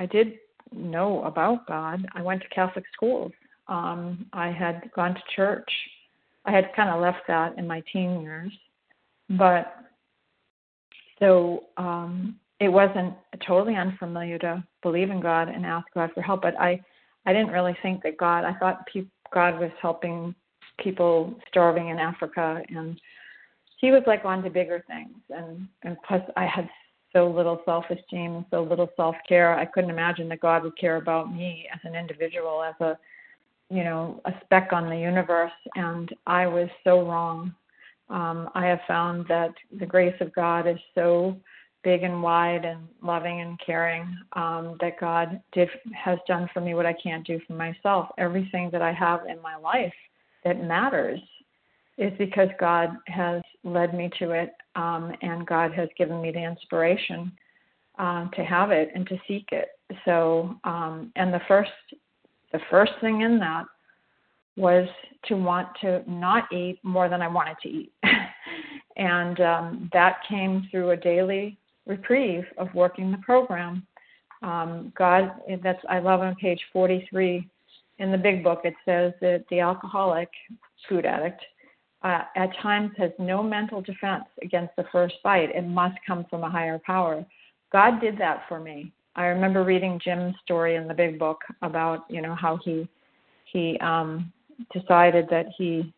I 0.00 0.06
did 0.06 0.34
know 0.72 1.22
about 1.22 1.68
God. 1.68 2.04
I 2.14 2.20
went 2.20 2.42
to 2.42 2.48
Catholic 2.48 2.84
schools. 2.92 3.32
Um, 3.68 4.26
I 4.32 4.50
had 4.50 4.90
gone 4.96 5.14
to 5.14 5.22
church. 5.36 5.70
I 6.44 6.50
had 6.50 6.74
kind 6.74 6.90
of 6.90 7.00
left 7.00 7.22
that 7.28 7.56
in 7.56 7.66
my 7.68 7.80
teen 7.92 8.20
years, 8.20 8.52
but 9.30 9.76
so 11.20 11.64
um, 11.76 12.40
it 12.58 12.68
wasn't 12.68 13.14
totally 13.46 13.76
unfamiliar 13.76 14.38
to 14.38 14.64
believe 14.82 15.10
in 15.10 15.20
God 15.20 15.48
and 15.48 15.64
ask 15.66 15.86
God 15.94 16.10
for 16.14 16.22
help. 16.22 16.42
But 16.42 16.58
I, 16.58 16.80
I 17.26 17.32
didn't 17.32 17.52
really 17.52 17.76
think 17.82 18.02
that 18.02 18.16
God. 18.16 18.44
I 18.44 18.54
thought 18.54 18.86
pe- 18.92 19.06
God 19.32 19.58
was 19.58 19.70
helping 19.80 20.34
people 20.78 21.34
starving 21.48 21.88
in 21.88 21.98
Africa, 21.98 22.62
and 22.68 23.00
He 23.80 23.90
was 23.90 24.02
like 24.06 24.24
on 24.24 24.42
to 24.42 24.50
bigger 24.50 24.84
things. 24.86 25.16
And 25.30 25.68
and 25.82 25.96
plus, 26.06 26.22
I 26.36 26.46
had 26.46 26.68
so 27.12 27.30
little 27.30 27.60
self 27.64 27.84
esteem 27.90 28.36
and 28.36 28.44
so 28.50 28.62
little 28.62 28.90
self 28.96 29.16
care. 29.28 29.58
I 29.58 29.66
couldn't 29.66 29.90
imagine 29.90 30.28
that 30.30 30.40
God 30.40 30.62
would 30.64 30.76
care 30.78 30.96
about 30.96 31.34
me 31.34 31.66
as 31.72 31.80
an 31.84 31.94
individual, 31.94 32.62
as 32.62 32.74
a 32.80 32.98
you 33.72 33.84
know, 33.84 34.20
a 34.26 34.32
speck 34.44 34.68
on 34.72 34.90
the 34.90 34.96
universe, 34.96 35.52
and 35.76 36.14
I 36.26 36.46
was 36.46 36.68
so 36.84 37.06
wrong. 37.06 37.54
Um, 38.10 38.50
I 38.54 38.66
have 38.66 38.80
found 38.86 39.26
that 39.28 39.54
the 39.78 39.86
grace 39.86 40.14
of 40.20 40.34
God 40.34 40.66
is 40.66 40.76
so 40.94 41.34
big 41.84 42.02
and 42.02 42.22
wide 42.22 42.64
and 42.64 42.88
loving 43.02 43.40
and 43.40 43.58
caring 43.64 44.16
um, 44.34 44.76
that 44.80 45.00
God 45.00 45.40
did 45.52 45.68
has 45.94 46.18
done 46.28 46.48
for 46.52 46.60
me 46.60 46.74
what 46.74 46.86
I 46.86 46.92
can't 46.92 47.26
do 47.26 47.40
for 47.46 47.54
myself. 47.54 48.08
Everything 48.18 48.70
that 48.72 48.82
I 48.82 48.92
have 48.92 49.20
in 49.28 49.40
my 49.42 49.56
life 49.56 49.92
that 50.44 50.62
matters 50.62 51.20
is 51.98 52.12
because 52.18 52.48
God 52.58 52.96
has 53.06 53.42
led 53.64 53.94
me 53.94 54.10
to 54.18 54.30
it, 54.30 54.52
um, 54.76 55.12
and 55.22 55.46
God 55.46 55.72
has 55.72 55.88
given 55.96 56.22
me 56.22 56.30
the 56.30 56.42
inspiration 56.42 57.32
uh, 57.98 58.28
to 58.30 58.44
have 58.44 58.70
it 58.70 58.90
and 58.94 59.06
to 59.08 59.18
seek 59.28 59.48
it. 59.52 59.68
So, 60.04 60.56
um, 60.64 61.12
and 61.16 61.32
the 61.32 61.40
first, 61.46 61.70
the 62.52 62.60
first 62.70 62.92
thing 63.00 63.20
in 63.20 63.38
that 63.40 63.64
was 64.56 64.88
to 65.26 65.34
want 65.34 65.68
to 65.80 66.02
not 66.10 66.52
eat 66.52 66.78
more 66.82 67.08
than 67.08 67.22
I 67.22 67.28
wanted 67.28 67.56
to 67.62 67.68
eat, 67.68 67.92
and 68.96 69.40
um, 69.40 69.90
that 69.92 70.18
came 70.28 70.68
through 70.70 70.90
a 70.90 70.96
daily 70.96 71.58
reprieve 71.86 72.44
of 72.58 72.72
working 72.74 73.10
the 73.10 73.18
program. 73.18 73.86
Um, 74.42 74.92
God, 74.96 75.32
that's 75.62 75.82
I 75.88 76.00
love 76.00 76.20
on 76.20 76.34
page 76.36 76.60
43 76.72 77.48
in 77.98 78.10
the 78.10 78.18
big 78.18 78.42
book. 78.42 78.62
It 78.64 78.74
says 78.84 79.12
that 79.20 79.44
the 79.50 79.60
alcoholic 79.60 80.28
food 80.88 81.06
addict 81.06 81.40
uh, 82.02 82.22
at 82.34 82.56
times 82.60 82.90
has 82.98 83.12
no 83.18 83.42
mental 83.42 83.80
defense 83.80 84.24
against 84.42 84.74
the 84.76 84.84
first 84.90 85.14
bite. 85.22 85.54
It 85.54 85.66
must 85.66 85.96
come 86.06 86.26
from 86.28 86.42
a 86.42 86.50
higher 86.50 86.80
power. 86.84 87.24
God 87.72 88.00
did 88.00 88.18
that 88.18 88.44
for 88.48 88.58
me. 88.58 88.92
I 89.14 89.26
remember 89.26 89.62
reading 89.62 90.00
Jim's 90.02 90.34
story 90.42 90.76
in 90.76 90.88
the 90.88 90.94
big 90.94 91.18
book 91.18 91.40
about 91.60 92.04
you 92.08 92.22
know 92.22 92.34
how 92.34 92.58
he 92.64 92.88
he 93.44 93.78
um, 93.80 94.32
decided 94.72 95.26
that 95.30 95.46
he 95.56 95.92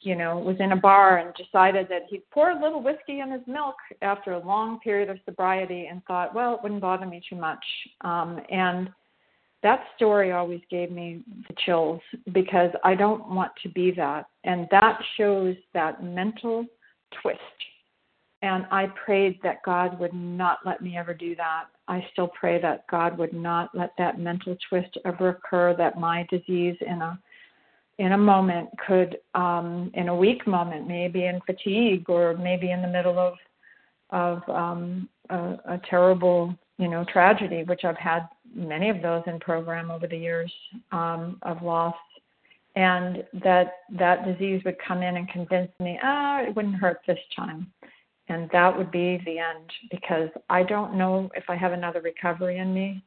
you 0.00 0.16
know 0.16 0.38
was 0.38 0.56
in 0.58 0.72
a 0.72 0.76
bar 0.76 1.18
and 1.18 1.34
decided 1.34 1.86
that 1.88 2.02
he'd 2.08 2.28
pour 2.30 2.50
a 2.50 2.60
little 2.60 2.82
whiskey 2.82 3.20
in 3.20 3.30
his 3.30 3.42
milk 3.46 3.76
after 4.00 4.32
a 4.32 4.46
long 4.46 4.80
period 4.80 5.08
of 5.10 5.18
sobriety 5.24 5.88
and 5.90 6.02
thought 6.04 6.34
well 6.34 6.54
it 6.54 6.60
wouldn't 6.62 6.80
bother 6.80 7.06
me 7.06 7.20
too 7.28 7.36
much 7.36 7.64
um, 8.02 8.40
and 8.50 8.88
that 9.62 9.84
story 9.96 10.32
always 10.32 10.60
gave 10.70 10.90
me 10.90 11.22
the 11.48 11.54
chills 11.64 12.00
because 12.32 12.70
I 12.84 12.94
don't 12.94 13.32
want 13.32 13.52
to 13.62 13.68
be 13.68 13.92
that. 13.92 14.26
And 14.44 14.66
that 14.70 14.98
shows 15.16 15.56
that 15.72 16.02
mental 16.02 16.66
twist. 17.22 17.38
And 18.42 18.66
I 18.72 18.86
prayed 19.04 19.38
that 19.44 19.62
God 19.64 20.00
would 20.00 20.12
not 20.12 20.58
let 20.66 20.82
me 20.82 20.96
ever 20.96 21.14
do 21.14 21.36
that. 21.36 21.66
I 21.86 22.04
still 22.12 22.28
pray 22.28 22.60
that 22.60 22.86
God 22.90 23.16
would 23.16 23.32
not 23.32 23.70
let 23.72 23.92
that 23.98 24.18
mental 24.18 24.56
twist 24.68 24.98
ever 25.04 25.28
occur, 25.28 25.76
that 25.76 25.98
my 25.98 26.26
disease 26.28 26.76
in 26.80 27.00
a 27.02 27.18
in 28.02 28.12
a 28.12 28.18
moment 28.18 28.68
could 28.84 29.18
um 29.34 29.90
in 29.94 30.08
a 30.08 30.16
weak 30.24 30.44
moment, 30.46 30.88
maybe 30.88 31.26
in 31.26 31.40
fatigue 31.46 32.10
or 32.10 32.36
maybe 32.36 32.68
in 32.72 32.82
the 32.82 32.88
middle 32.96 33.18
of 33.18 33.34
of 34.10 34.36
um 34.48 35.08
a, 35.30 35.38
a 35.76 35.80
terrible, 35.88 36.54
you 36.78 36.88
know, 36.88 37.04
tragedy, 37.12 37.62
which 37.62 37.84
I've 37.84 38.04
had 38.10 38.22
many 38.54 38.88
of 38.90 39.00
those 39.00 39.22
in 39.26 39.38
program 39.38 39.90
over 39.90 40.06
the 40.08 40.18
years 40.18 40.52
um, 40.90 41.38
of 41.42 41.62
loss, 41.62 41.94
and 42.74 43.24
that 43.44 43.68
that 43.98 44.24
disease 44.26 44.60
would 44.64 44.76
come 44.86 45.02
in 45.02 45.16
and 45.16 45.28
convince 45.28 45.70
me, 45.78 45.98
ah, 46.02 46.42
it 46.42 46.54
wouldn't 46.56 46.74
hurt 46.84 47.00
this 47.06 47.24
time, 47.36 47.70
and 48.28 48.50
that 48.52 48.76
would 48.76 48.90
be 48.90 49.20
the 49.24 49.38
end 49.38 49.70
because 49.92 50.28
I 50.50 50.64
don't 50.64 50.98
know 51.00 51.30
if 51.36 51.44
I 51.48 51.56
have 51.56 51.72
another 51.72 52.00
recovery 52.00 52.58
in 52.58 52.74
me, 52.74 53.02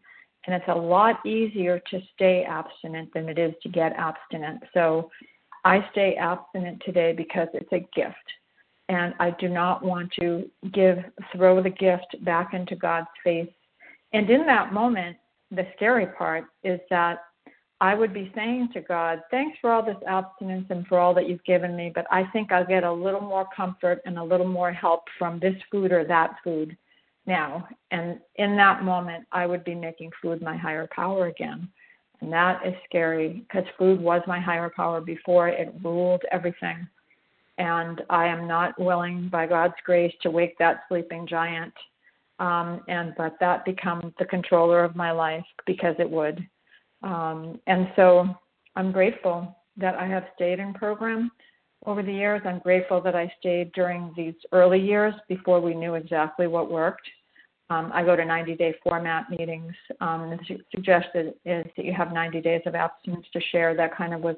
and 0.46 0.56
it's 0.56 0.68
a 0.68 0.76
lot 0.76 1.26
easier 1.26 1.82
to 1.92 2.00
stay 2.14 2.44
abstinent 2.44 3.14
than 3.14 3.30
it 3.30 3.40
is 3.40 3.54
to 3.64 3.70
get 3.70 3.94
abstinent. 3.94 4.62
So 4.74 5.10
I 5.64 5.88
stay 5.92 6.16
abstinent 6.16 6.82
today 6.86 7.14
because 7.14 7.48
it's 7.54 7.72
a 7.72 7.88
gift. 7.96 8.16
And 8.88 9.16
I 9.20 9.32
do 9.40 9.50
not 9.50 9.84
want 9.84 10.12
to 10.20 10.48
give 10.72 11.00
throw 11.36 11.62
the 11.62 11.72
gift 11.72 12.24
back 12.24 12.54
into 12.54 12.76
God's 12.76 13.08
face. 13.24 13.50
And 14.14 14.30
in 14.30 14.46
that 14.46 14.72
moment, 14.72 15.18
the 15.50 15.66
scary 15.76 16.06
part 16.06 16.46
is 16.64 16.80
that 16.92 17.20
I 17.82 17.96
would 17.96 18.14
be 18.14 18.32
saying 18.36 18.70
to 18.74 18.82
God, 18.82 19.22
Thanks 19.32 19.58
for 19.60 19.72
all 19.72 19.84
this 19.84 19.98
abstinence 20.08 20.68
and 20.70 20.86
for 20.86 21.00
all 21.00 21.16
that 21.16 21.28
you've 21.28 21.44
given 21.46 21.76
me, 21.76 21.92
but 21.94 22.06
I 22.12 22.26
think 22.32 22.52
I'll 22.52 22.66
get 22.66 22.84
a 22.84 22.92
little 22.92 23.22
more 23.22 23.48
comfort 23.56 24.02
and 24.06 24.20
a 24.20 24.24
little 24.24 24.48
more 24.48 24.72
help 24.72 25.02
from 25.18 25.40
this 25.40 25.56
food 25.72 25.92
or 25.92 26.06
that 26.06 26.36
food 26.44 26.78
now. 27.26 27.68
And 27.92 28.20
in 28.36 28.56
that 28.58 28.84
moment, 28.84 29.26
I 29.32 29.46
would 29.46 29.64
be 29.64 29.76
making 29.76 30.12
food 30.22 30.42
my 30.42 30.56
higher 30.56 30.88
power 30.96 31.28
again. 31.28 31.68
And 32.22 32.32
that 32.32 32.66
is 32.66 32.74
scary 32.86 33.46
because 33.48 33.66
food 33.78 34.00
was 34.00 34.22
my 34.28 34.40
higher 34.40 34.72
power 34.76 35.02
before, 35.02 35.50
it 35.50 35.74
ruled 35.84 36.24
everything. 36.32 36.88
and 37.58 38.02
I 38.10 38.28
am 38.28 38.48
not 38.48 38.78
willing, 38.80 39.30
by 39.30 39.48
God's 39.48 39.76
grace, 39.86 40.14
to 40.22 40.32
wake 40.32 40.58
that 40.58 40.82
sleeping 40.88 41.26
giant 41.28 41.74
um, 42.40 42.82
and 42.88 43.14
let 43.18 43.40
that 43.40 43.64
become 43.64 44.14
the 44.20 44.26
controller 44.26 44.84
of 44.84 44.96
my 44.96 45.12
life 45.12 45.46
because 45.66 45.96
it 46.00 46.10
would. 46.10 46.46
Um, 47.04 47.60
and 47.68 47.90
so 47.96 48.28
I'm 48.76 48.92
grateful 48.92 49.56
that 49.78 49.96
I 49.96 50.06
have 50.08 50.26
stayed 50.36 50.60
in 50.60 50.74
program 50.74 51.32
over 51.86 52.02
the 52.04 52.12
years. 52.12 52.42
I'm 52.46 52.60
grateful 52.60 53.00
that 53.02 53.16
I 53.16 53.32
stayed 53.40 53.72
during 53.74 54.14
these 54.18 54.34
early 54.52 54.80
years 54.80 55.14
before 55.30 55.62
we 55.62 55.74
knew 55.74 55.96
exactly 55.96 56.48
what 56.48 56.72
worked. 56.72 57.08
Um, 57.70 57.92
I 57.94 58.04
go 58.04 58.16
to 58.16 58.24
90 58.24 58.56
day 58.56 58.76
format 58.84 59.30
meetings. 59.30 59.74
Um, 60.02 60.32
and 60.32 60.40
suggested 60.74 61.34
is 61.46 61.66
that 61.76 61.86
you 61.86 61.94
have 61.94 62.14
90 62.14 62.42
days 62.42 62.62
of 62.66 62.76
abstinence 62.76 63.26
to 63.34 63.42
share. 63.52 63.76
That 63.76 63.96
kind 63.96 64.14
of 64.14 64.22
was 64.22 64.36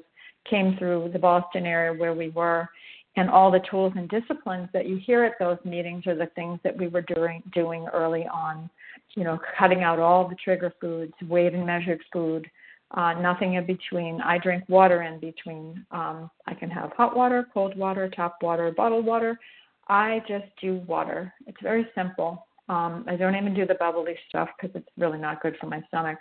came 0.48 0.76
through 0.78 1.10
the 1.12 1.18
Boston 1.18 1.66
area 1.66 1.92
where 1.92 2.14
we 2.14 2.30
were. 2.30 2.68
And 3.16 3.28
all 3.28 3.50
the 3.50 3.60
tools 3.70 3.92
and 3.96 4.08
disciplines 4.08 4.68
that 4.72 4.86
you 4.86 4.96
hear 4.96 5.24
at 5.24 5.38
those 5.40 5.58
meetings 5.64 6.06
are 6.06 6.14
the 6.14 6.30
things 6.36 6.60
that 6.62 6.76
we 6.76 6.88
were 6.88 7.02
doing 7.02 7.42
doing 7.52 7.86
early 7.92 8.26
on. 8.32 8.70
You 9.16 9.24
know, 9.24 9.38
cutting 9.58 9.82
out 9.82 9.98
all 9.98 10.28
the 10.28 10.36
trigger 10.36 10.72
foods, 10.80 11.12
weighed 11.28 11.54
and 11.54 11.66
measured 11.66 12.00
food, 12.12 12.48
uh, 12.92 13.14
nothing 13.14 13.54
in 13.54 13.66
between. 13.66 14.20
I 14.20 14.38
drink 14.38 14.64
water 14.68 15.02
in 15.02 15.18
between. 15.18 15.84
Um, 15.90 16.30
I 16.46 16.54
can 16.54 16.70
have 16.70 16.92
hot 16.92 17.16
water, 17.16 17.46
cold 17.52 17.76
water, 17.76 18.08
tap 18.14 18.36
water, 18.40 18.70
bottled 18.70 19.04
water. 19.04 19.38
I 19.88 20.22
just 20.28 20.46
do 20.60 20.76
water. 20.86 21.32
It's 21.46 21.60
very 21.62 21.86
simple. 21.94 22.46
Um, 22.68 23.04
I 23.08 23.16
don't 23.16 23.34
even 23.34 23.54
do 23.54 23.66
the 23.66 23.74
bubbly 23.74 24.16
stuff 24.28 24.48
because 24.60 24.74
it's 24.76 24.88
really 24.96 25.18
not 25.18 25.42
good 25.42 25.56
for 25.60 25.66
my 25.66 25.82
stomach, 25.88 26.18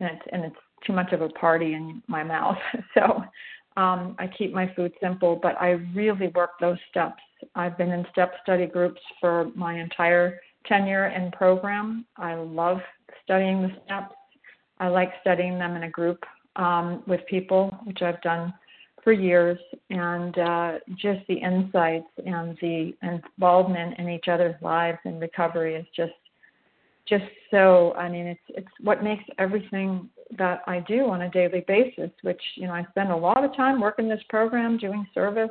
and 0.00 0.10
it's 0.10 0.26
and 0.32 0.44
it's 0.44 0.56
too 0.86 0.92
much 0.92 1.12
of 1.12 1.20
a 1.20 1.28
party 1.30 1.74
in 1.74 2.02
my 2.06 2.22
mouth. 2.22 2.58
so 2.94 3.22
um, 3.76 4.16
I 4.18 4.28
keep 4.38 4.52
my 4.52 4.72
food 4.74 4.92
simple, 5.00 5.38
but 5.42 5.60
I 5.60 5.70
really 5.94 6.28
work 6.28 6.52
those 6.60 6.78
steps. 6.90 7.22
I've 7.54 7.76
been 7.78 7.90
in 7.90 8.06
step 8.12 8.34
study 8.42 8.66
groups 8.66 9.00
for 9.20 9.50
my 9.54 9.80
entire 9.80 10.40
tenure 10.66 11.08
in 11.08 11.30
program. 11.32 12.06
I 12.16 12.34
love 12.34 12.78
studying 13.24 13.62
the 13.62 13.72
steps. 13.84 14.14
I 14.78 14.88
like 14.88 15.12
studying 15.20 15.58
them 15.58 15.76
in 15.76 15.84
a 15.84 15.90
group 15.90 16.22
um, 16.56 17.02
with 17.06 17.20
people, 17.28 17.76
which 17.84 18.02
I've 18.02 18.20
done 18.22 18.52
for 19.02 19.12
years, 19.12 19.58
and 19.90 20.38
uh, 20.38 20.72
just 20.96 21.26
the 21.28 21.34
insights 21.34 22.06
and 22.24 22.56
the 22.60 22.92
involvement 23.02 23.98
in 23.98 24.08
each 24.08 24.28
other's 24.28 24.54
lives 24.62 24.98
and 25.04 25.20
recovery 25.20 25.74
is 25.74 25.86
just 25.94 26.12
just 27.08 27.24
so. 27.50 27.94
I 27.94 28.08
mean, 28.08 28.26
it's 28.26 28.40
it's 28.48 28.68
what 28.80 29.02
makes 29.02 29.24
everything 29.38 30.08
that 30.38 30.62
I 30.66 30.80
do 30.80 31.10
on 31.10 31.22
a 31.22 31.30
daily 31.30 31.64
basis. 31.66 32.10
Which 32.22 32.40
you 32.54 32.66
know, 32.66 32.74
I 32.74 32.86
spend 32.90 33.10
a 33.10 33.16
lot 33.16 33.44
of 33.44 33.54
time 33.56 33.80
working 33.80 34.08
this 34.08 34.22
program, 34.28 34.78
doing 34.78 35.06
service, 35.12 35.50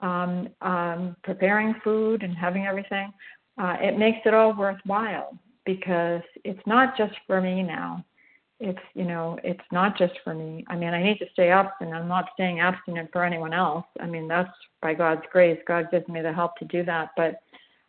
um, 0.00 0.48
um, 0.60 1.16
preparing 1.22 1.74
food, 1.84 2.22
and 2.22 2.36
having 2.36 2.66
everything. 2.66 3.12
Uh, 3.58 3.76
it 3.80 3.98
makes 3.98 4.18
it 4.24 4.34
all 4.34 4.56
worthwhile 4.56 5.38
because 5.64 6.22
it's 6.44 6.66
not 6.66 6.96
just 6.96 7.14
for 7.26 7.40
me 7.40 7.62
now 7.62 8.04
it's 8.62 8.78
you 8.94 9.04
know 9.04 9.38
it's 9.42 9.60
not 9.72 9.98
just 9.98 10.14
for 10.22 10.34
me. 10.34 10.64
I 10.68 10.76
mean 10.76 10.94
i 10.94 11.02
need 11.02 11.18
to 11.18 11.26
stay 11.32 11.50
abstinent 11.50 11.96
i'm 11.96 12.08
not 12.08 12.30
staying 12.32 12.60
abstinent 12.60 13.10
for 13.12 13.24
anyone 13.24 13.52
else. 13.52 13.84
I 14.00 14.06
mean 14.06 14.28
that's 14.28 14.50
by 14.80 14.94
god's 14.94 15.22
grace. 15.32 15.58
God 15.66 15.88
gives 15.90 16.06
me 16.08 16.22
the 16.22 16.32
help 16.32 16.56
to 16.58 16.64
do 16.66 16.84
that. 16.84 17.10
But 17.16 17.42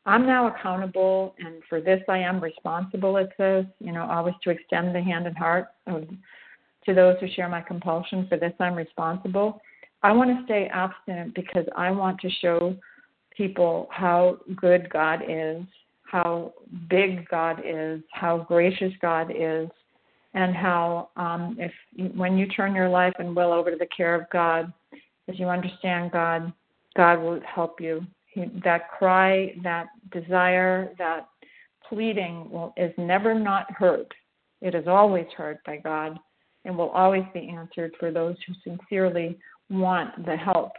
i'm 0.05 0.25
now 0.25 0.47
accountable 0.47 1.35
and 1.39 1.61
for 1.69 1.79
this 1.79 2.01
i 2.09 2.17
am 2.17 2.43
responsible 2.43 3.15
it 3.17 3.29
says 3.37 3.65
you 3.79 3.91
know 3.91 4.03
always 4.09 4.33
to 4.43 4.49
extend 4.49 4.93
the 4.93 5.01
hand 5.01 5.27
and 5.27 5.37
heart 5.37 5.67
of, 5.87 6.07
to 6.85 6.93
those 6.93 7.15
who 7.19 7.27
share 7.29 7.47
my 7.47 7.61
compulsion 7.61 8.25
for 8.27 8.37
this 8.37 8.53
i'm 8.59 8.75
responsible. 8.75 9.61
I 10.01 10.11
want 10.11 10.37
to 10.37 10.43
stay 10.45 10.69
abstinent 10.73 11.35
because 11.35 11.65
i 11.77 11.91
want 11.91 12.19
to 12.21 12.29
show 12.41 12.75
people 13.37 13.87
how 13.91 14.39
good 14.55 14.89
god 14.89 15.21
is 15.29 15.61
how 16.03 16.53
big 16.89 17.27
god 17.29 17.61
is 17.63 18.01
how 18.11 18.39
gracious 18.39 18.93
god 19.01 19.31
is 19.31 19.69
and 20.33 20.55
how 20.55 21.09
um, 21.15 21.57
if 21.59 21.71
when 22.15 22.37
you 22.37 22.47
turn 22.47 22.73
your 22.73 22.89
life 22.89 23.13
and 23.19 23.35
will 23.35 23.51
over 23.51 23.71
to 23.71 23.77
the 23.77 23.87
care 23.95 24.15
of 24.15 24.29
God, 24.31 24.71
as 25.29 25.39
you 25.39 25.47
understand 25.47 26.11
God, 26.11 26.51
God 26.95 27.19
will 27.19 27.39
help 27.41 27.79
you. 27.79 28.05
He, 28.27 28.45
that 28.63 28.89
cry, 28.89 29.53
that 29.63 29.87
desire, 30.11 30.91
that 30.97 31.29
pleading 31.87 32.49
will, 32.49 32.73
is 32.77 32.91
never 32.97 33.33
not 33.37 33.71
heard. 33.71 34.07
It 34.61 34.75
is 34.75 34.87
always 34.87 35.27
heard 35.37 35.59
by 35.65 35.77
God 35.77 36.17
and 36.65 36.77
will 36.77 36.89
always 36.89 37.23
be 37.33 37.49
answered 37.49 37.93
for 37.99 38.11
those 38.11 38.35
who 38.47 38.53
sincerely 38.63 39.37
want 39.69 40.25
the 40.25 40.35
help. 40.35 40.71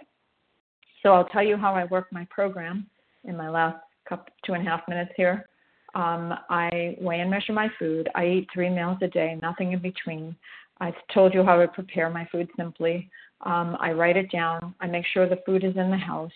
So 1.02 1.12
I'll 1.12 1.26
tell 1.26 1.42
you 1.42 1.56
how 1.56 1.74
I 1.74 1.84
work 1.84 2.06
my 2.10 2.26
program 2.30 2.86
in 3.24 3.36
my 3.36 3.50
last 3.50 3.76
couple, 4.08 4.32
two 4.44 4.54
and 4.54 4.66
a 4.66 4.70
half 4.70 4.80
minutes 4.88 5.12
here. 5.16 5.46
Um, 5.94 6.34
I 6.50 6.96
weigh 7.00 7.20
and 7.20 7.30
measure 7.30 7.52
my 7.52 7.68
food. 7.78 8.08
I 8.14 8.26
eat 8.26 8.48
three 8.52 8.68
meals 8.68 8.98
a 9.02 9.08
day, 9.08 9.38
nothing 9.40 9.72
in 9.72 9.78
between. 9.80 10.36
I've 10.80 10.94
told 11.12 11.34
you 11.34 11.44
how 11.44 11.60
I 11.60 11.66
prepare 11.66 12.10
my 12.10 12.26
food 12.32 12.48
simply. 12.56 13.08
Um, 13.42 13.76
I 13.78 13.92
write 13.92 14.16
it 14.16 14.30
down. 14.30 14.74
I 14.80 14.86
make 14.86 15.04
sure 15.12 15.28
the 15.28 15.42
food 15.46 15.62
is 15.64 15.76
in 15.76 15.90
the 15.90 15.96
house. 15.96 16.32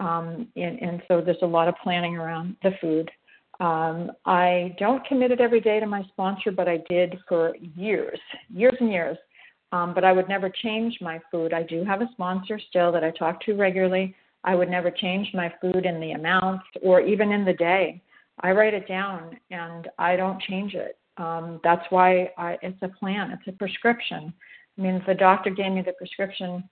Um, 0.00 0.48
and, 0.56 0.80
and 0.80 1.02
so 1.08 1.20
there's 1.20 1.36
a 1.42 1.46
lot 1.46 1.68
of 1.68 1.74
planning 1.82 2.16
around 2.16 2.56
the 2.62 2.72
food. 2.80 3.10
Um, 3.60 4.12
I 4.26 4.74
don't 4.78 5.04
commit 5.06 5.30
it 5.30 5.40
every 5.40 5.60
day 5.60 5.80
to 5.80 5.86
my 5.86 6.02
sponsor, 6.12 6.50
but 6.50 6.68
I 6.68 6.78
did 6.88 7.16
for 7.28 7.56
years, 7.76 8.18
years 8.52 8.74
and 8.80 8.90
years. 8.90 9.16
Um, 9.72 9.92
but 9.94 10.04
I 10.04 10.12
would 10.12 10.28
never 10.28 10.48
change 10.48 10.98
my 11.00 11.20
food. 11.30 11.52
I 11.52 11.62
do 11.64 11.84
have 11.84 12.00
a 12.00 12.08
sponsor 12.12 12.60
still 12.68 12.92
that 12.92 13.02
I 13.02 13.10
talk 13.10 13.40
to 13.42 13.54
regularly. 13.54 14.14
I 14.44 14.54
would 14.54 14.70
never 14.70 14.90
change 14.90 15.28
my 15.34 15.52
food 15.60 15.86
in 15.86 16.00
the 16.00 16.12
amounts 16.12 16.64
or 16.82 17.00
even 17.00 17.32
in 17.32 17.44
the 17.44 17.54
day. 17.54 18.00
I 18.40 18.52
write 18.52 18.74
it 18.74 18.88
down 18.88 19.38
and 19.50 19.88
I 19.98 20.16
don't 20.16 20.40
change 20.42 20.74
it. 20.74 20.98
Um, 21.16 21.60
that's 21.62 21.84
why 21.90 22.30
I, 22.36 22.58
it's 22.62 22.82
a 22.82 22.88
plan, 22.88 23.30
it's 23.30 23.46
a 23.46 23.52
prescription. 23.52 24.32
I 24.76 24.82
mean, 24.82 24.96
if 24.96 25.06
the 25.06 25.14
doctor 25.14 25.50
gave 25.50 25.72
me 25.72 25.82
the 25.82 25.92
prescription 25.92 26.68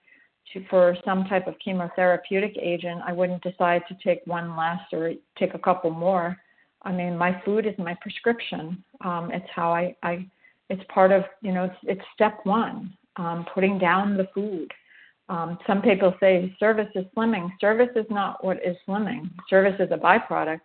to, 0.51 0.65
for 0.69 0.97
some 1.05 1.23
type 1.25 1.47
of 1.47 1.55
chemotherapeutic 1.65 2.57
agent, 2.61 3.01
I 3.05 3.13
wouldn't 3.13 3.41
decide 3.41 3.83
to 3.87 3.95
take 4.03 4.21
one 4.25 4.57
less 4.57 4.81
or 4.91 5.13
take 5.39 5.53
a 5.53 5.59
couple 5.59 5.89
more. 5.91 6.37
I 6.81 6.91
mean, 6.91 7.17
my 7.17 7.41
food 7.45 7.65
is 7.65 7.73
my 7.77 7.95
prescription. 8.01 8.83
Um, 9.01 9.31
it's 9.31 9.47
how 9.55 9.73
I, 9.73 9.95
I, 10.03 10.27
it's 10.69 10.83
part 10.93 11.13
of, 11.13 11.23
you 11.41 11.53
know, 11.53 11.65
it's, 11.65 11.75
it's 11.83 12.01
step 12.13 12.39
one, 12.43 12.93
um, 13.15 13.45
putting 13.53 13.79
down 13.79 14.17
the 14.17 14.27
food. 14.33 14.69
Um, 15.29 15.57
some 15.65 15.81
people 15.81 16.13
say 16.19 16.53
service 16.59 16.89
is 16.95 17.05
slimming. 17.15 17.49
Service 17.61 17.89
is 17.95 18.05
not 18.09 18.43
what 18.43 18.57
is 18.57 18.75
slimming. 18.85 19.29
Service 19.49 19.79
is 19.79 19.89
a 19.91 19.97
byproduct 19.97 20.59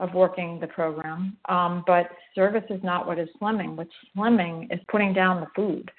of 0.00 0.14
working 0.14 0.60
the 0.60 0.66
program. 0.66 1.36
Um, 1.48 1.82
but 1.86 2.08
service 2.34 2.64
is 2.70 2.82
not 2.82 3.06
what 3.06 3.18
is 3.18 3.28
slimming. 3.40 3.76
What's 3.76 3.90
slimming 4.16 4.72
is 4.72 4.80
putting 4.88 5.12
down 5.12 5.40
the 5.40 5.48
food. 5.56 5.90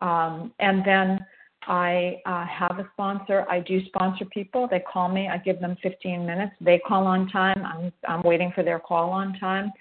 Um, 0.00 0.52
and 0.58 0.84
then 0.84 1.24
I 1.66 2.20
uh, 2.26 2.46
have 2.46 2.78
a 2.78 2.88
sponsor. 2.92 3.46
I 3.48 3.60
do 3.60 3.84
sponsor 3.86 4.24
people. 4.26 4.68
They 4.70 4.80
call 4.80 5.08
me. 5.08 5.28
I 5.28 5.38
give 5.38 5.60
them 5.60 5.76
15 5.82 6.26
minutes. 6.26 6.52
They 6.60 6.78
call 6.80 7.06
on 7.06 7.28
time. 7.28 7.62
I'm, 7.64 7.92
I'm 8.08 8.22
waiting 8.22 8.52
for 8.54 8.62
their 8.62 8.78
call 8.78 9.10
on 9.10 9.38
time. 9.38 9.72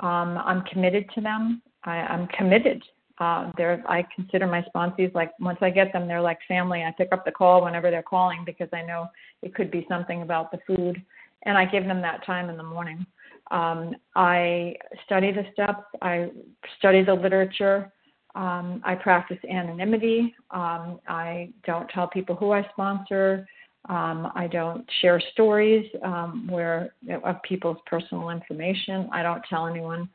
Um, 0.00 0.38
I'm 0.38 0.62
committed 0.62 1.06
to 1.14 1.20
them. 1.20 1.62
I, 1.84 1.96
I'm 1.98 2.28
committed. 2.28 2.82
Uh, 3.18 3.50
they're, 3.56 3.82
I 3.86 4.04
consider 4.14 4.46
my 4.46 4.64
sponsees 4.74 5.14
like 5.14 5.32
once 5.38 5.58
I 5.60 5.70
get 5.70 5.92
them, 5.92 6.08
they're 6.08 6.22
like 6.22 6.38
family. 6.48 6.82
I 6.82 6.92
pick 6.96 7.08
up 7.12 7.24
the 7.24 7.30
call 7.30 7.62
whenever 7.62 7.90
they're 7.90 8.02
calling 8.02 8.42
because 8.44 8.68
I 8.72 8.82
know 8.82 9.06
it 9.42 9.54
could 9.54 9.70
be 9.70 9.86
something 9.88 10.22
about 10.22 10.50
the 10.50 10.58
food, 10.66 11.02
and 11.42 11.56
I 11.56 11.64
give 11.64 11.84
them 11.84 12.00
that 12.02 12.24
time 12.24 12.48
in 12.50 12.56
the 12.56 12.62
morning. 12.62 13.04
Um, 13.50 13.94
I 14.14 14.76
study 15.04 15.32
the 15.32 15.44
steps, 15.52 15.84
I 16.00 16.30
study 16.78 17.04
the 17.04 17.14
literature, 17.14 17.92
um, 18.34 18.80
I 18.84 18.94
practice 18.94 19.38
anonymity. 19.48 20.34
Um, 20.50 21.00
I 21.06 21.50
don't 21.66 21.88
tell 21.88 22.08
people 22.08 22.34
who 22.34 22.52
I 22.52 22.66
sponsor. 22.72 23.46
Um, 23.88 24.30
I 24.34 24.48
don't 24.50 24.88
share 25.00 25.20
stories 25.32 25.90
um, 26.04 26.46
where 26.48 26.94
of 27.24 27.42
people's 27.42 27.78
personal 27.86 28.30
information. 28.30 29.08
I 29.12 29.22
don't 29.22 29.42
tell 29.50 29.66
anyone 29.66 30.08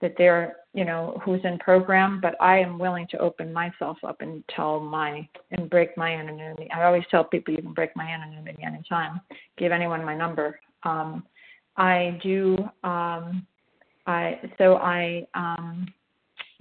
that 0.00 0.14
they're, 0.16 0.56
you 0.72 0.86
know, 0.86 1.20
who's 1.22 1.40
in 1.44 1.58
program, 1.58 2.20
but 2.20 2.34
I 2.40 2.58
am 2.58 2.78
willing 2.78 3.06
to 3.10 3.18
open 3.18 3.52
myself 3.52 3.98
up 4.02 4.22
and 4.22 4.42
tell 4.56 4.80
my 4.80 5.28
and 5.50 5.68
break 5.68 5.96
my 5.98 6.10
anonymity. 6.10 6.68
I 6.74 6.84
always 6.84 7.04
tell 7.10 7.22
people 7.22 7.54
you 7.54 7.62
can 7.62 7.74
break 7.74 7.94
my 7.94 8.06
anonymity 8.06 8.62
anytime. 8.64 9.20
Give 9.58 9.70
anyone 9.70 10.04
my 10.04 10.16
number. 10.16 10.58
Um, 10.84 11.24
I 11.76 12.18
do 12.22 12.56
um, 12.84 13.46
I 14.06 14.40
so 14.58 14.76
I 14.76 15.26
um, 15.34 15.86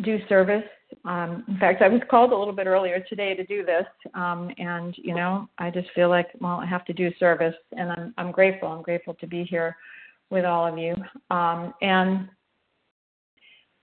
do 0.02 0.20
service. 0.28 0.64
Um, 1.06 1.44
in 1.48 1.58
fact, 1.58 1.82
I 1.82 1.88
was 1.88 2.02
called 2.10 2.32
a 2.32 2.38
little 2.38 2.54
bit 2.54 2.68
earlier 2.68 3.04
today 3.08 3.36
to 3.36 3.46
do 3.46 3.64
this, 3.66 3.86
um, 4.14 4.50
and 4.58 4.96
you 4.98 5.14
know, 5.14 5.48
I 5.58 5.70
just 5.70 5.90
feel 5.94 6.10
like 6.10 6.28
well, 6.40 6.60
I 6.60 6.66
have 6.66 6.86
to 6.86 6.94
do 6.94 7.12
service, 7.20 7.56
and 7.78 7.92
I'm 7.92 8.14
I'm 8.18 8.32
grateful. 8.32 8.70
I'm 8.70 8.82
grateful 8.82 9.14
to 9.16 9.28
be 9.28 9.44
here 9.44 9.76
with 10.30 10.46
all 10.46 10.66
of 10.68 10.78
you, 10.78 10.96
um, 11.30 11.74
and 11.82 12.30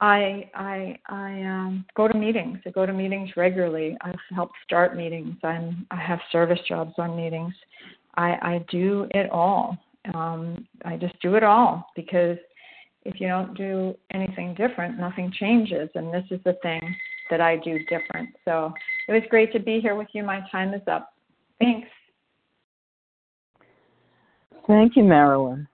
I 0.00 0.50
I 0.54 0.98
I 1.08 1.42
um, 1.42 1.84
go 1.96 2.08
to 2.08 2.16
meetings. 2.16 2.58
I 2.66 2.70
go 2.70 2.86
to 2.86 2.92
meetings 2.92 3.30
regularly. 3.36 3.96
I've 4.00 4.14
helped 4.34 4.54
start 4.64 4.96
meetings. 4.96 5.36
I'm 5.42 5.86
I 5.90 5.96
have 5.96 6.20
service 6.32 6.60
jobs 6.68 6.94
on 6.98 7.16
meetings. 7.16 7.54
I, 8.16 8.30
I 8.30 8.64
do 8.70 9.06
it 9.10 9.30
all. 9.30 9.78
Um, 10.14 10.66
I 10.84 10.96
just 10.96 11.20
do 11.20 11.34
it 11.34 11.42
all 11.42 11.86
because 11.96 12.38
if 13.04 13.20
you 13.20 13.28
don't 13.28 13.56
do 13.56 13.94
anything 14.12 14.54
different, 14.54 14.98
nothing 14.98 15.32
changes. 15.38 15.88
And 15.94 16.12
this 16.12 16.24
is 16.30 16.40
the 16.44 16.56
thing 16.62 16.94
that 17.30 17.40
I 17.40 17.56
do 17.56 17.78
different. 17.88 18.30
So 18.44 18.72
it 19.08 19.12
was 19.12 19.22
great 19.30 19.52
to 19.52 19.60
be 19.60 19.80
here 19.80 19.94
with 19.94 20.08
you. 20.12 20.22
My 20.22 20.42
time 20.50 20.74
is 20.74 20.82
up. 20.86 21.12
Thanks. 21.60 21.88
Thank 24.66 24.96
you, 24.96 25.04
Marilyn. 25.04 25.68